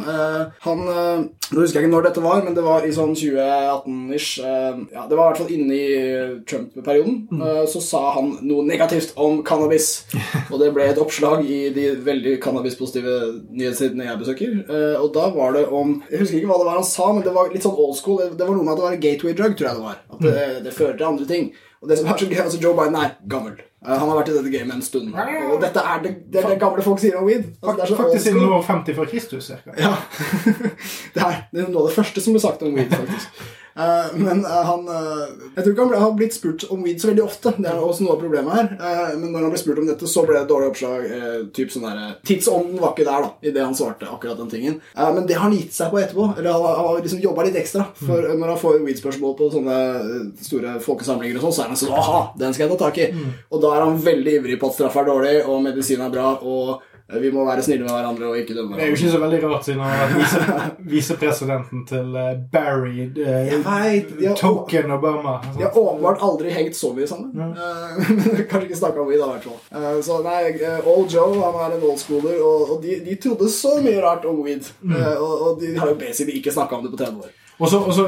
[0.64, 4.40] Han Nå husker jeg ikke når dette var, men det var i sånn 2018-ish.
[4.40, 7.18] Uh, ja, det var i hvert fall inne i Trump-perioden.
[7.28, 7.42] Mm.
[7.68, 9.90] så sa han noe negativt om cannabis.
[10.50, 13.18] og det ble et oppslag i de veldig cannabispositive
[13.52, 14.56] nyhetssidene jeg besøker.
[15.02, 17.36] og da var det om Jeg husker ikke hva det var han sa, men det
[17.36, 18.22] var litt sånn old school.
[18.22, 20.02] Det, det var noe med at det var en gateway drug, tror jeg det var.
[20.08, 20.58] At det, mm.
[20.64, 21.52] det fører til andre ting.
[21.84, 23.58] Og det som er så gøy, altså Joe Biden er gammel.
[23.84, 25.10] Uh, han har vært i dette gamet en stund.
[25.14, 27.50] Og dette er det, det, er det gamle folk sier om weed.
[27.60, 29.50] Altså, faktisk siden år 50 før Kristus.
[29.50, 29.74] Cirka.
[29.76, 29.92] Ja.
[31.14, 33.44] det er noe av det første som ble sagt om weed, faktisk.
[33.74, 35.24] Uh, men uh, han uh,
[35.56, 37.52] Jeg tror ikke han har blitt spurt om weed så veldig ofte.
[37.58, 39.16] Det er også noe av problemet her.
[39.18, 41.08] men når han ble spurt om dette, så ble det et dårlig oppslag.
[41.56, 44.80] typ sånn der, Tidsånden var ikke der da i det han svarte akkurat den tingen.
[44.94, 46.28] men det har han gitt seg på etterpå.
[46.38, 47.86] Eller Han, han har liksom jobba litt ekstra.
[47.98, 48.38] For mm.
[48.40, 49.78] når han får weed-spørsmål på sånne
[50.48, 53.10] store folkesamlinger, og sånn, så er han sånn Aha, den skal jeg ta tak i.
[53.14, 53.30] Mm.
[53.50, 56.34] Og da er han veldig ivrig på at straff er dårlig, og medisin er bra.
[56.42, 58.80] og vi må være snille med hverandre og ikke dømme hverandre.
[58.80, 63.04] Det er jo ikke så veldig rart, siden han har vært visepresidenten til eh, Barry
[63.20, 65.34] uh, Token Obama.
[65.58, 67.30] De har åpenbart aldri hengt så mye sammen.
[67.34, 67.52] Mm.
[67.94, 69.60] Uh, kanskje ikke snakka om i dag, i hvert fall.
[69.74, 70.40] Uh, så nei,
[70.88, 74.40] Old Joe han er en oldschooler, og, og de, de, trodde så mye rart om
[74.44, 74.66] weed.
[74.82, 74.96] Mm.
[74.96, 77.32] Og, og, de har jo basically ikke snakka om det på 30 år.
[77.58, 78.04] Og så,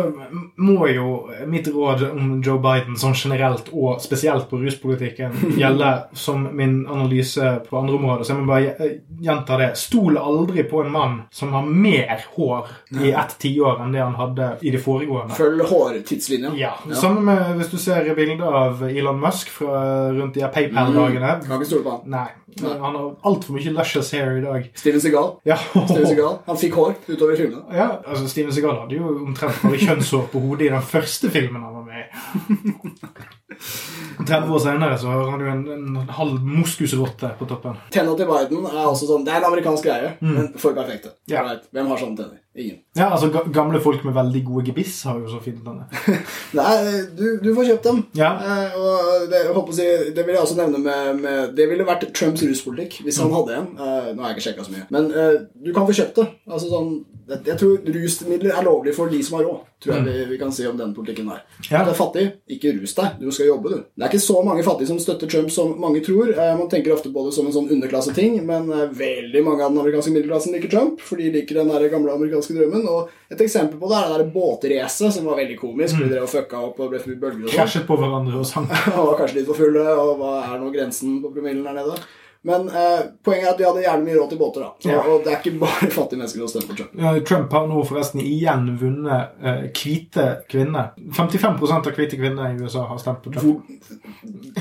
[0.56, 1.10] må jo
[1.46, 7.52] mitt råd om Joe Biden sånn generelt, og spesielt på ruspolitikken, gjelde som min analyse
[7.68, 8.26] på andre områder.
[8.26, 8.90] Så jeg må bare
[9.22, 9.70] gjenta det.
[9.78, 14.18] Stol aldri på en mann som har mer hår i ett tiår enn det han
[14.18, 15.36] hadde i det foregående.
[15.36, 16.54] Følg hårtidslinja.
[16.58, 16.74] Ja.
[16.88, 16.98] ja.
[16.98, 21.38] Samme med hvis du ser bilder av Elon Musk fra rundt de PayPal-dagene.
[21.38, 21.46] Mm.
[21.46, 22.10] Kan ikke stole på han.
[22.16, 22.28] Nei.
[22.60, 24.68] Han har altfor mye luscious hair i dag.
[24.78, 25.32] Steven Segal.
[25.48, 25.56] Ja.
[25.58, 26.38] Steven Segal.
[26.46, 27.64] Han fikk hår utover filmen.
[27.74, 31.66] Ja, altså Steven Segal hadde jo omtrent bare kjønnshår på hodet i den første filmen
[31.66, 33.16] han var med i.
[34.26, 37.76] 30 år senere så har han jo en, en halv moskusrotte på toppen.
[37.94, 40.32] Tenna til Biden er også sånn, det er en amerikansk greie, mm.
[40.32, 41.14] men for perfekte.
[41.30, 41.44] Ja.
[41.74, 42.40] Hvem har sånne tenner?
[42.56, 42.76] Ingen.
[42.96, 45.84] Ja, altså Gamle folk med veldig gode gebiss har jo så fint denne.
[46.58, 46.76] Nei,
[47.18, 47.98] du, du, får kjøpt dem.
[48.16, 48.30] Ja.
[48.40, 49.42] Eh, og det,
[49.76, 53.28] si, det vil jeg også nevne med, med, Det ville vært Trumps ruspolitikk hvis han
[53.28, 53.36] mm.
[53.36, 53.68] hadde en.
[53.76, 54.88] Eh, nå har jeg ikke sjekka så mye.
[54.96, 56.30] Men eh, du kan få kjøpt det.
[56.48, 56.90] Altså sånn
[57.26, 59.62] jeg tror rusmidler er lovlig for de som har råd.
[59.82, 60.08] Tror jeg mm.
[60.08, 61.40] vi, vi, kan si om den politikken der.
[61.66, 61.82] Ja.
[61.84, 63.16] Du er fattig, ikke rus deg.
[63.18, 63.80] Du skal jobbe, du.
[63.90, 66.30] Det er ikke så mange fattige som støtter Trump som mange tror.
[66.30, 69.74] Eh, man tenker ofte på det som en sånn underklasseting, men eh, veldig mange av
[69.74, 72.86] den amerikanske middelklassen liker Trump, for de liker den der gamle amerikanske drømmen.
[72.86, 75.96] Og et eksempel på det er det båtracet som var veldig komisk.
[75.96, 76.04] Mm.
[76.04, 77.58] Vi drev og fucka opp og ble for mye bølger og sånn.
[77.58, 78.68] Krasjet på hverandre og sang.
[78.96, 81.98] og var kanskje litt for fulle, og hva er nå grensen på promillen der nede?
[82.46, 84.62] Men eh, poenget er at de hadde gjerne mye råd til båter.
[84.66, 84.90] da.
[84.92, 85.00] Ja.
[85.10, 86.92] Og det er ikke bare fattige mennesker som stemmer på Trump.
[87.02, 90.92] Ja, Trump har nå forresten igjen vunnet eh, hvite kvinner.
[91.16, 93.66] 55% av hvite kvinner i USA har stemt på Trump.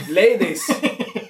[0.09, 0.65] Ladies!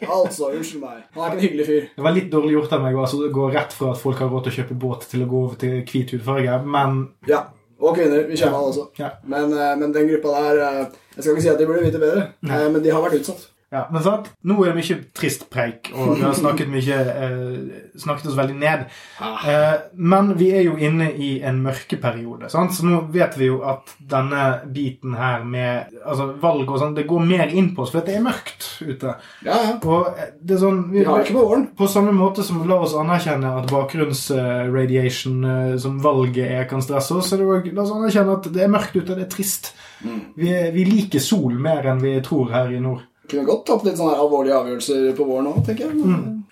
[0.05, 1.03] Altså, unnskyld meg.
[1.15, 1.85] Han er ikke en hyggelig fyr.
[1.97, 4.29] Det var litt dårlig gjort av meg å altså, gå rett fra at folk har
[4.31, 6.99] råd til å kjøpe båt, til å gå over til hvit hudfarge, men
[7.31, 7.43] Ja.
[7.83, 8.21] Og kvinner.
[8.29, 8.85] Vi kjenner han også.
[9.01, 9.09] Ja.
[9.27, 10.85] Men, eh, men den gruppa der eh,
[11.17, 12.55] Jeg skal ikke si at de burde vite bedre, Nei.
[12.61, 13.49] eh, men de har vært utsatt.
[13.73, 14.28] Ja, men sant?
[14.45, 18.56] Nå er det mye trist preik, og vi har snakket mye eh, Snakket oss veldig
[18.60, 18.84] ned.
[19.19, 22.75] Eh, men vi er jo inne i en mørkeperiode, sant?
[22.75, 24.43] så nå vet vi jo at denne
[24.75, 28.19] biten her med altså, valg og sånn, det går mer inn på oss, for det
[28.19, 29.15] er mørkt ute.
[29.47, 29.73] Ja, ja.
[29.82, 31.60] Og eh, det er sånn Vi har ikke på.
[31.82, 37.17] På samme måte som la oss anerkjenne at bakgrunnsradiation eh, som valget er, kan stresse
[37.17, 39.73] oss, så det også, la oss anerkjenne at det er mørkt ute, det er trist.
[40.06, 43.08] Vi, vi liker sol mer enn vi tror her i nord.
[43.29, 45.97] Kunne godt tatt litt sånne alvorlige avgjørelser på våren òg, tenker jeg.
[45.97, 46.44] Men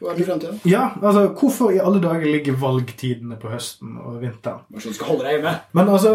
[0.44, 0.60] til.
[0.70, 4.64] Ja, altså, hvorfor i alle dager ligger valgtidene på høsten og vinteren?
[4.74, 5.54] Bare skal holde deg hjemme.
[5.78, 6.14] Men altså,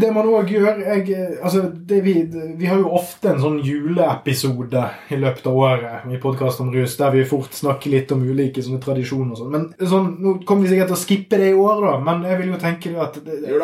[0.00, 2.14] det man òg gjør jeg, altså, det vi,
[2.58, 6.96] vi har jo ofte en sånn juleepisode i løpet av året i podkast om rus,
[6.98, 9.54] der vi fort snakker litt om ulike sånne tradisjoner og sånn.
[9.54, 12.40] Men sånn, nå kommer vi sikkert til å skippe det i år, da, men jeg
[12.42, 13.58] vil jo tenke at det, er.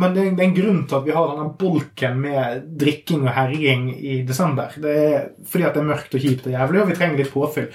[0.00, 3.26] Men det er, det er en grunn til at vi har denne bolken med drikking
[3.26, 4.74] og herjing i desember.
[4.80, 7.32] Det er fordi at det er mørkt og kjipt og jævlig, og vi trenger litt
[7.34, 7.68] påfyll.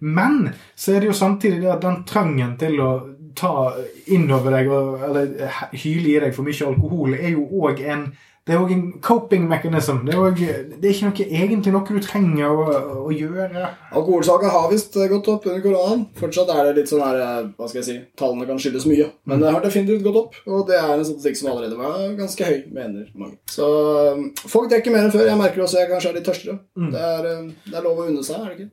[0.00, 0.50] Men
[0.88, 2.92] så er det jo samtidig at den trangen til å
[3.36, 3.74] ta
[4.08, 4.70] innover deg
[5.04, 8.06] eller hyle i deg for mye alkohol er jo òg en
[8.48, 9.98] det er òg en coping mechanism.
[10.08, 10.46] Det er, også,
[10.80, 12.64] det er ikke noe, egentlig noe du trenger å,
[13.04, 13.66] å gjøre.
[13.98, 16.06] Alkoholsaken har visst gått opp under koronaen.
[16.18, 19.10] Fortsatt er det litt sånn her eh, Hva skal jeg si Tallene kan skyldes mye.
[19.28, 22.48] Men det har definitivt gått opp, og det er en statistikk som allerede var ganske
[22.48, 23.36] høy, mener mange.
[23.52, 23.68] Så
[24.16, 25.26] um, folk drikker mer enn før.
[25.28, 26.58] Jeg merker også at jeg kanskje er litt tørstere.
[26.78, 28.70] Det, er, um, det er lov å unne seg, er det ikke?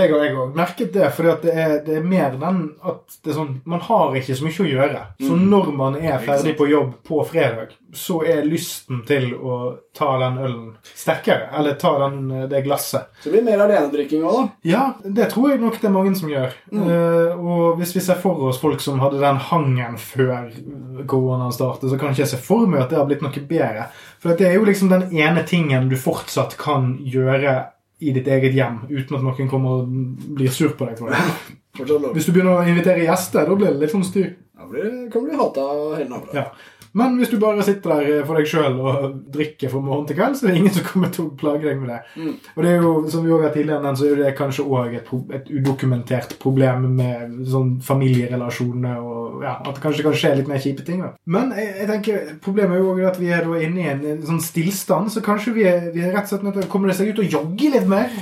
[0.00, 3.32] Jeg òg, jeg òg merket det, for det, er- det er mer den at det
[3.32, 5.02] er sånn Man har ikke så mye å gjøre.
[5.24, 9.56] Så når man er ferdig på jobb på fredag, så er lysten til å
[9.96, 11.48] ta den ølen sterkere.
[11.58, 13.10] Eller ta den, det glasset.
[13.20, 14.44] Så det blir mer alenedrikking òg, da.
[14.68, 16.54] Ja, det tror jeg nok det er mange som gjør.
[16.74, 20.50] Eh, og hvis vi ser for oss folk som hadde den hangen før
[21.10, 23.88] koronaen startet, så kan ikke jeg se for meg at det har blitt noe bedre.
[24.22, 27.58] For det er jo liksom den ene tingen du fortsatt kan gjøre
[28.04, 29.92] i ditt eget hjem uten at noen kommer og
[30.36, 31.00] blir sur på deg.
[31.74, 34.34] Hvis du begynner å invitere gjester, da blir det litt sånn styr.
[34.54, 35.64] Da kan du bli hata
[35.96, 36.34] hele navnet.
[36.36, 36.44] Ja.
[36.94, 40.36] Men hvis du bare sitter der for deg sjøl og drikker fra morgen til kveld,
[40.38, 42.28] så er det ingen som kommer til å plage deg med det.
[42.54, 44.94] Og det er jo, som vi også har tidligere nevnt, så er det kanskje òg
[45.00, 50.50] et, et udokumentert problem med sånn familierelasjoner og ja, at det kanskje kan skje litt
[50.50, 51.02] mer kjipe ting.
[51.02, 51.12] da.
[51.26, 54.24] Men jeg, jeg tenker, problemet er jo også at vi er inne i en, en
[54.30, 56.94] sånn stillstand, så kanskje vi er, vi er rett og slett nødt til å komme
[56.94, 58.14] seg ut og jogge litt mer.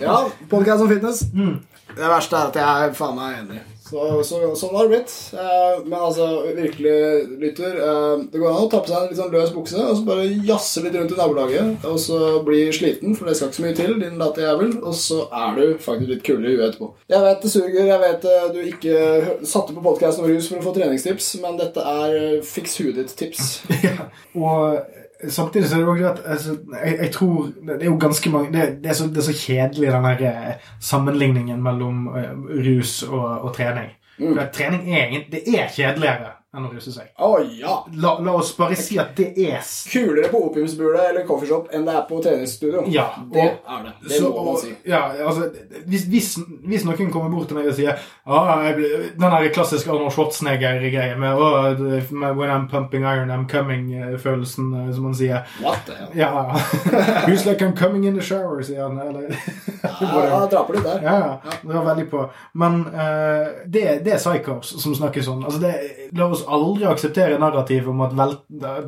[0.00, 1.26] Ja, podcast om fitness.
[1.36, 1.58] Mm.
[1.96, 3.64] Det verste er at jeg er faen meg enig.
[3.86, 5.12] Så, så, sånn har det blitt.
[5.38, 6.94] Eh, men altså, virkelig
[7.38, 10.00] lytter eh, Det går an å ta på seg en litt sånn løs bukse og
[10.00, 11.86] så bare jazze litt rundt i nabolaget.
[11.86, 14.74] Og så bli sliten, for det skal ikke så mye til, din late jævel.
[14.82, 16.90] Og så er du faktisk litt kulere i huet etterpå.
[17.14, 20.60] Jeg vet det suger, jeg vet eh, du ikke satte på podkasten om rus for
[20.60, 23.54] å få treningstips, men dette er fiks huet ditt-tips.
[23.86, 24.80] Ja, og
[25.28, 28.52] samtidig så er det også at altså, jeg, jeg tror Det er jo ganske mange
[28.52, 32.32] Det, det, er, så, det er så kjedelig, den der eh, sammenligningen mellom uh,
[32.66, 33.90] rus og, og trening.
[34.18, 37.10] For trening er, det er kjedeligere enn å ruse seg.
[37.22, 37.76] Å ja!
[38.00, 39.60] La, la oss bare si at det er
[39.92, 42.84] Kulere på opiumsbule eller coffeeshop enn det er på treningsstudio.
[42.92, 43.92] Ja, det og- er det.
[44.08, 44.72] Det så, må man si.
[44.88, 45.50] ja, altså,
[45.86, 46.30] hvis, hvis,
[46.66, 51.34] hvis noen kommer bort til meg og sier ah, Den der klassiske Arnold Schwarzenegger-greia med,
[51.34, 51.70] oh,
[52.10, 55.46] med 'When I'm pumping iron, I'm coming'-følelsen, eh, som han sier.
[55.62, 56.08] What the hell?
[56.14, 56.56] Ja.
[57.26, 58.98] Who's like I'm coming in the shower, sier han.
[58.98, 59.36] Eller
[60.00, 61.00] Ja, ja, dra på litt der.
[61.02, 61.52] Ja, ja.
[61.62, 62.30] Det var veldig på.
[62.52, 65.44] Men uh, det, det er psychos som snakker sånn.
[65.44, 65.72] Altså det,
[66.16, 68.36] la oss aldri akseptere narrativet om at, vel,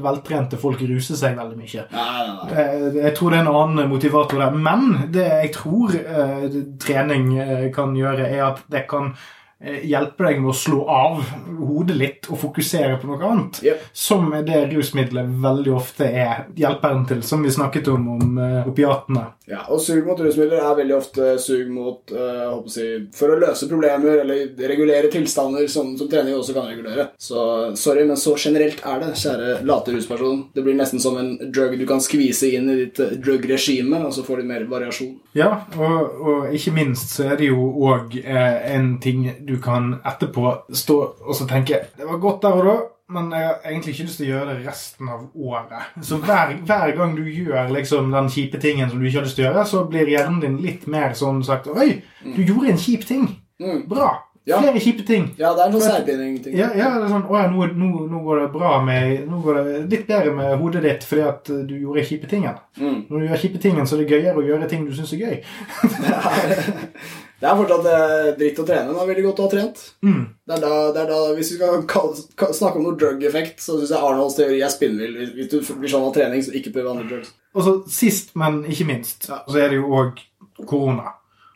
[0.05, 1.87] veltrente folk ruser seg veldig mye.
[1.93, 2.53] Nei, nei, nei.
[2.65, 4.51] Eh, Jeg tror det er en annen motivator der.
[4.69, 6.47] Men det jeg tror eh,
[6.83, 9.13] trening eh, kan gjøre, er at det kan
[9.59, 11.23] hjelpe deg med å slå av
[11.59, 13.61] hodet litt og fokusere på noe annet.
[13.67, 13.89] Yep.
[13.93, 18.69] Som er det rusmiddelet veldig ofte er hjelperen til, som vi snakket om om uh,
[18.71, 19.25] opiatene.
[19.49, 22.85] Ja, og sug mot rusmidler er veldig ofte sug mot uh, å si,
[23.17, 27.09] For å løse problemer eller regulere tilstander som, som trening også kan regulere.
[27.19, 30.45] Så sorry, men så generelt er det, kjære late rusperson.
[30.55, 34.15] Det blir nesten som en drug du kan skvise inn i ditt eh, drug-regime, og
[34.15, 35.15] så får du mer variasjon.
[35.39, 39.95] Ja, og, og ikke minst så er det jo òg eh, en ting du kan
[40.07, 42.77] etterpå stå og så tenke Det var godt der og da,
[43.17, 45.93] men jeg har egentlig ikke lyst til å gjøre det resten av året.
[46.05, 49.39] Så hver, hver gang du gjør liksom den kjipe tingen som du ikke har lyst
[49.39, 52.83] til å gjøre, så blir hjernen din litt mer sånn sagt Oi, du gjorde en
[52.83, 53.31] kjip ting.
[53.63, 53.87] Mm.
[53.89, 54.11] Bra.
[54.49, 54.59] Ja.
[54.61, 55.31] Flere kjipe ting.
[55.37, 56.55] Ja, det er noe særpinning-ting.
[56.57, 59.41] Ja, ja, det er sånn, å ja, nå, nå, nå går det bra med Nå
[59.45, 62.61] går det litt bedre med hodet ditt fordi at du gjorde kjipe tingen.
[62.81, 63.07] Mm.
[63.09, 65.25] Når du gjør kjipe tingen, så er det gøyere å gjøre ting du syns er
[65.25, 65.41] gøy.
[67.39, 69.83] Det er fortsatt eh, dritt å trene, men det er veldig godt å ha trent.
[70.03, 70.23] Mm.
[70.49, 73.93] Det er da, det er da, Hvis vi skal snakke om noe drug-effekt, så syns
[73.95, 75.15] jeg Arnolds teori er spinnvill.
[75.37, 77.31] Hvis- du blir sånn av trening, så ikke prøv andre drugs.
[77.55, 80.19] Og så sist, men ikke minst, så er det jo òg
[80.67, 81.15] korona.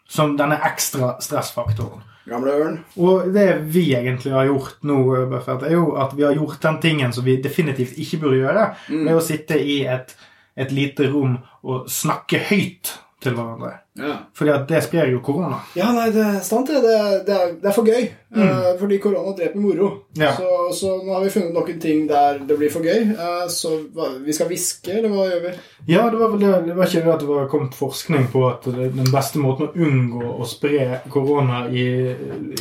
[0.09, 2.03] Som denne ekstra stressfaktoren.
[2.29, 2.79] Gamle ørn.
[3.03, 4.99] Og det vi egentlig har gjort nå,
[5.31, 8.67] Buffett, er jo at vi har gjort den tingen som vi definitivt ikke burde gjøre,
[8.91, 10.15] med å sitte i et,
[10.57, 12.93] et lite rom og snakke høyt
[13.23, 13.71] til hverandre.
[14.01, 14.15] Ja.
[14.35, 15.59] Fordi at det sprer jo korona.
[15.77, 16.79] Ja, nei, det er sant det.
[16.85, 18.07] Det, er- det, er, det er for gøy.
[18.33, 19.89] Eh, fordi korona dreper moro.
[20.17, 20.31] Ja.
[20.39, 23.11] Så, så nå har vi funnet noen ting der det blir for gøy.
[23.13, 25.53] Eh, så hva, vi skal hviske, eller hva gjør vi?
[25.93, 28.47] Ja, det var vel det, det var ikke det at det var kommet forskning på
[28.49, 31.87] at det, den beste måten å unngå å spre korona i,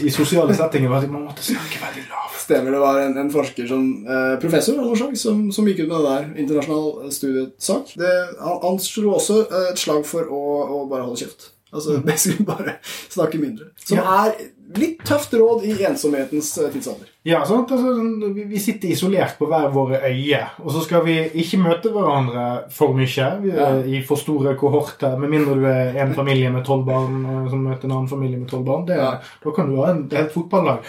[0.03, 2.20] i sosiale settinger, var at man måtte snakke veldig lavt.
[2.51, 5.85] Stemmer det var en, en forsker som eh, professor av noe slag, som, som gikk
[5.85, 6.29] ut med det der.
[6.43, 7.95] Internasjonal eh, studiesak.
[7.95, 8.11] Det,
[8.43, 11.49] han, han slo også eh, et slag for å, å bare holde kjeft.
[11.71, 12.73] Altså basically bare
[13.15, 13.69] snakke mindre.
[13.79, 14.25] Som Ja.
[14.25, 17.07] er litt tøft råd i ensomhetens eh, tidsalder.
[17.27, 17.71] Ja, sant?
[17.71, 17.93] Altså,
[18.35, 22.45] vi- vi sitter isolert på hver våre øye, og så skal vi ikke møte hverandre
[22.75, 23.69] for mye vi Ja.
[23.87, 27.63] i for store kohorter, med mindre du er en familie med tolv barn eh, som
[27.69, 28.85] møter en annen familie med tolv barn.
[28.91, 29.13] Det, Ja.
[29.43, 30.83] Da kan du ha en, et fotballag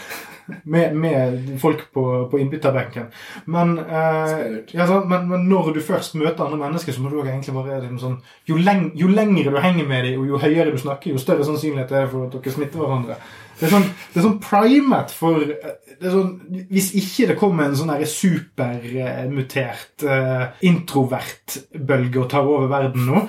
[0.64, 3.08] med, med folk på, på innbytterbenken.
[3.52, 7.18] Men, eh, ja, sånn, men, men når du først møter andre mennesker, så må du
[7.20, 10.42] også egentlig bare liksom sånn jo, leng, jo lengre du henger med dem, og jo
[10.42, 13.18] høyere du snakker, jo større sannsynlighet er det for at dere smitter hverandre.
[13.58, 16.30] Det er sånn, det er sånn primet for det sånn,
[16.70, 23.22] Hvis ikke det kommer en sånn supermutert uh, introvert-bølge og tar over verden nå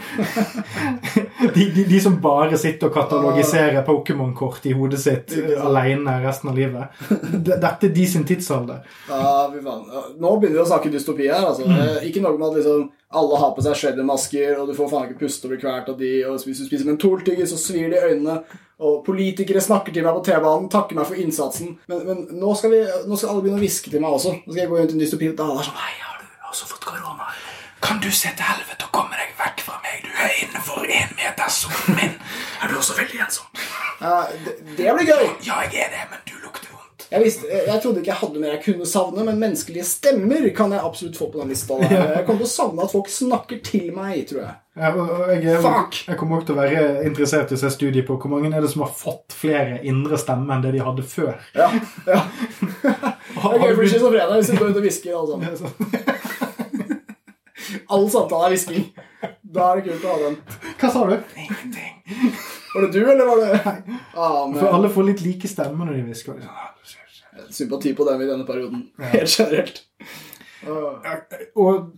[1.55, 6.51] de, de, de som bare sitter og katalogiserer Pokémon-kort i hodet sitt Ikke alene resten
[6.51, 7.03] av livet.
[7.43, 8.83] Dette er de sin tidsalder.
[9.09, 9.49] Ja.
[9.53, 11.43] Nå begynner vi å snakke dystopi her.
[11.47, 11.67] Altså.
[11.67, 12.03] Mm.
[12.07, 15.23] Ikke noe med at liksom, alle har på seg shredder-masker, og du får faen ikke
[15.23, 18.13] puste og bli kvalt av de, og hvis du spiser mentoltyggis, så svir det i
[18.13, 18.39] øynene.
[18.84, 21.78] Og politikere snakker til meg på T-banen, takker meg for innsatsen.
[21.88, 24.36] Men, men nå, skal vi, nå skal alle begynne å hviske til meg også.
[24.43, 26.49] Nå skal jeg gå rundt i en dystopi, og alle er sånn Hei, har du
[26.52, 27.32] også fått korona?
[27.84, 30.04] Kan du se til helvete og komme deg vekk fra meg?
[30.04, 32.15] Du er innenfor én meters sonen min.
[32.63, 33.65] Er du også veldig ensom?
[34.02, 35.28] Ja, det, det blir gøy.
[35.47, 36.42] Ja, jeg er det, men du.
[37.13, 40.71] Jeg, visste, jeg, trodde ikke jeg hadde mer jeg kunne savne, men menneskelige stemmer kan
[40.73, 41.78] jeg absolutt få på den lista.
[41.78, 41.91] Der.
[42.17, 44.56] Jeg kommer til å savne at folk snakker til meg, tror jeg.
[44.82, 44.89] Ja,
[45.30, 48.49] jeg, jeg, kommer også til å være interessert i å se studier på hvor mange
[48.49, 51.38] er det som har fått flere indre stemmer enn det de hadde før.
[51.54, 51.69] Ja,
[52.10, 52.23] ja.
[52.82, 56.02] Det er gøy for schizofrene hvis vi går ut og hvisker alle sammen.
[57.93, 58.89] All samtale er hvisking.
[59.54, 60.41] Da er det kult å ha den.
[60.82, 61.15] Hva sa du?
[61.38, 62.34] Ingenting.
[62.73, 63.60] Var det du, eller var det
[64.17, 66.39] ah, For alle får litt like stemmer når de hvisker.
[66.41, 67.02] Liksom.
[67.50, 68.88] Sympati på dem i denne perioden.
[69.13, 69.84] Helt generelt.
[71.56, 71.91] Og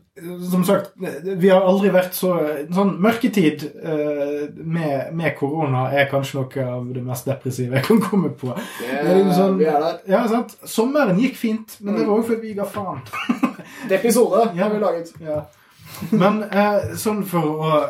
[0.50, 0.94] som sagt,
[1.38, 2.32] vi har aldri vært så
[2.74, 8.00] Sånn mørketid eh, med, med korona er kanskje noe av det mest depressive jeg kan
[8.06, 8.54] komme på.
[8.56, 10.00] Det, Det er liksom sånn- vi er der.
[10.10, 10.56] Ja, sant?
[10.66, 13.04] Sommeren gikk fint, men det var også fordi vi ga faen.
[13.90, 14.64] Det episode Ja.
[14.64, 15.12] har vi laget.
[15.22, 15.42] Ja.
[16.12, 17.84] Men eh, sånn for å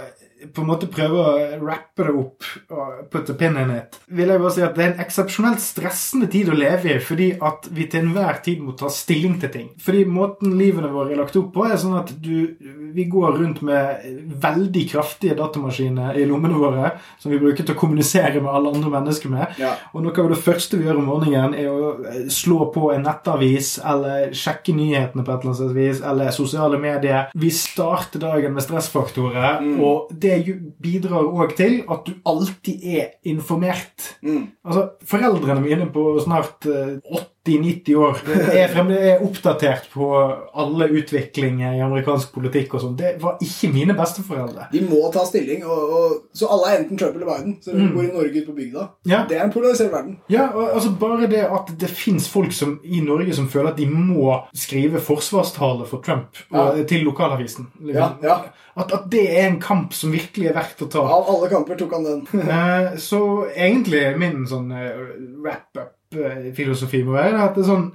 [0.53, 4.41] på en måte prøve å rappe det opp og putte pin in it, vil jeg
[4.41, 7.87] bare si at det er en eksepsjonelt stressende tid å leve i, fordi at vi
[7.91, 9.69] til enhver tid må ta stilling til ting.
[9.81, 12.57] Fordi måten livene våre er lagt opp på, er sånn at du,
[12.95, 14.03] vi går rundt med
[14.43, 18.91] veldig kraftige datamaskiner i lommene våre, som vi bruker til å kommunisere med alle andre
[18.97, 19.55] mennesker med.
[19.61, 19.73] Ja.
[19.95, 23.07] Og noe av det første vi gjør om morgenen, er å eh, slå på en
[23.07, 27.31] nettavis, eller sjekke nyhetene på et eller annet vis, eller sosiale medier.
[27.39, 33.13] Vi starter dagen med stressfaktorer, og det jo bidrar òg til at du alltid er
[33.29, 34.11] informert.
[34.25, 34.47] Mm.
[34.65, 36.97] Altså, Foreldrene mine på snart eh,
[37.45, 38.19] 80-90 år
[38.55, 40.09] er, fremdeles, er oppdatert på
[40.57, 42.97] alle utviklinger i amerikansk politikk og sånn.
[42.99, 44.67] Det var ikke mine besteforeldre.
[44.73, 47.57] De må ta stilling, og, og, så alle er enten Trump eller Biden.
[47.63, 48.87] Så de bor i Norge ute på bygda.
[49.11, 49.23] Ja.
[49.29, 50.19] Det er en polarisert verden.
[50.31, 53.79] Ja, og, altså Bare det at det fins folk som, i Norge som føler at
[53.79, 57.69] de må skrive forsvarstale for Trump og, til lokalavisen.
[57.79, 57.95] liksom.
[57.95, 58.39] Ja, ja.
[58.75, 61.03] At, at det er en kamp som virkelig er verdt å ta.
[61.15, 62.23] Av alle kamper tok han den.
[62.43, 63.21] Eh, så
[63.53, 67.85] egentlig min sånn eh, wrap-up-filosofi må være at det sånn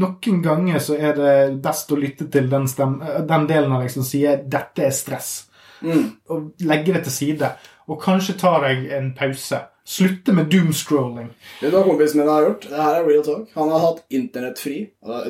[0.00, 3.82] Noen ganger så er det best å lytte til den, stem, eh, den delen av
[3.82, 5.46] deg som sier 'dette er stress',
[5.82, 6.16] Mm.
[6.28, 7.52] og legge det til side.
[7.88, 9.62] Og kanskje ta deg en pause.
[9.90, 11.30] Slutte med doomscrolling.
[11.58, 12.66] Vet du hva kompisen min har gjort?
[12.70, 13.48] Det her er real talk.
[13.56, 14.76] Han har hatt internettfri.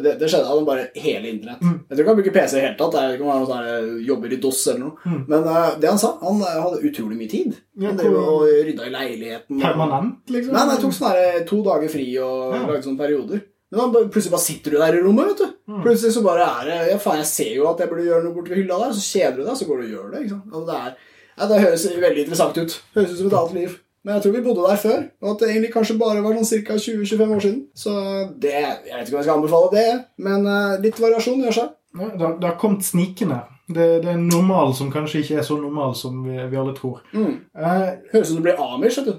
[0.04, 1.62] Det, det skjedde han bare hele internett.
[1.64, 1.78] Mm.
[1.88, 2.96] Jeg tror ikke han bruker PC i det hele tatt.
[2.98, 5.06] Jeg vet ikke om han sånn jobber i DOS eller noe.
[5.08, 5.22] Mm.
[5.32, 7.56] Men uh, det han sa, han eh, hadde utrolig mye tid.
[7.80, 9.62] Ja, Han drev og rydda i leiligheten.
[9.64, 10.52] Permanent, liksom?
[10.58, 12.62] Nei, nei, tok sånn her, to dager fri og Ja.
[12.66, 13.44] lagde sånne perioder.
[13.70, 15.58] Men da, plutselig bare sitter du der i rommet, vet du.
[15.72, 15.82] Mm.
[15.86, 18.36] Plutselig så bare er det Ja, faen, jeg ser jo at jeg burde gjøre noe
[18.36, 20.24] borti hylla der, så kjeder du deg, så går du og gjør det.
[20.26, 20.56] ikke sant?
[20.58, 20.96] Og det, er,
[21.38, 22.82] ja, det høres veldig interessant ut.
[22.98, 23.78] Høres ut som et annet liv.
[24.04, 26.64] Men jeg tror vi bodde der før, og at det egentlig kanskje bare var sånn
[26.64, 26.76] ca.
[26.80, 27.58] 20-25 år siden.
[27.76, 27.92] Så
[28.40, 29.88] det Jeg vet ikke om jeg skal anbefale det,
[30.24, 31.74] men uh, litt variasjon gjør seg.
[32.16, 33.42] Det har kommet snikende.
[33.70, 36.72] Det, det, er en normal som kanskje ikke er så normal som vi, vi alle
[36.74, 37.00] tror.
[37.14, 37.36] Mm.
[37.54, 38.98] Eh, Høres ut som du blir amish.
[38.98, 39.14] vet du.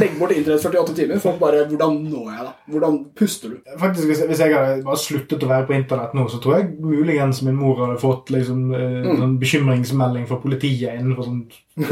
[0.00, 1.22] Legg bort internett 48 timer.
[1.22, 2.52] Folk bare Hvordan når jeg, da?
[2.74, 3.56] Hvordan puster du?
[3.80, 6.74] Faktisk, Hvis, hvis jeg hadde bare sluttet å være på internett nå, så tror jeg
[6.84, 9.24] muligens min mor hadde fått liksom, eh, mm.
[9.24, 11.44] en bekymringsmelding fra politiet innenfor sånn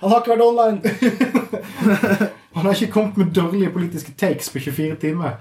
[0.00, 0.78] Han har ikke vært online!
[2.56, 5.34] Han har ikke kommet med dårlige politiske takes på 24 timer.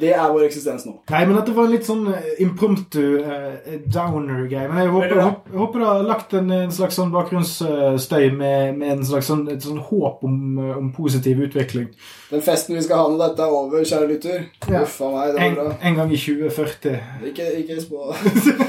[0.00, 0.92] Det er vår eksistens nå.
[1.10, 4.68] Nei, men dette var en litt sånn eh, impromptu uh, downer-greie.
[4.70, 5.22] Men jeg håper,
[5.56, 9.66] håper, det har lagt en, en slags sånn bakgrunnsstøy med, med en slags sånn, et
[9.66, 11.90] sånn håp om, eh, om, positiv utvikling.
[12.30, 14.38] Den festen vi skal ha når dette er over, kjære lytter
[14.70, 14.84] ja.
[14.84, 15.76] Uff a meg, det var bra.
[15.82, 16.98] En, gang i 2040.
[17.32, 18.14] Ikke, ikke spå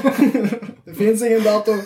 [0.90, 1.78] Det fins ingen dato.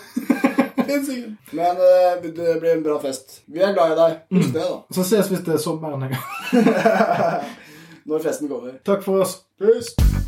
[1.58, 3.40] Men uh, det blir en bra fest.
[3.46, 4.18] Vi er glad i deg.
[4.38, 4.80] Husk det, da.
[4.94, 6.16] Så ses hvis det er sommer en gang.
[8.08, 8.78] Når festen kommer.
[8.86, 9.40] Takk for oss.
[9.58, 10.25] Peace.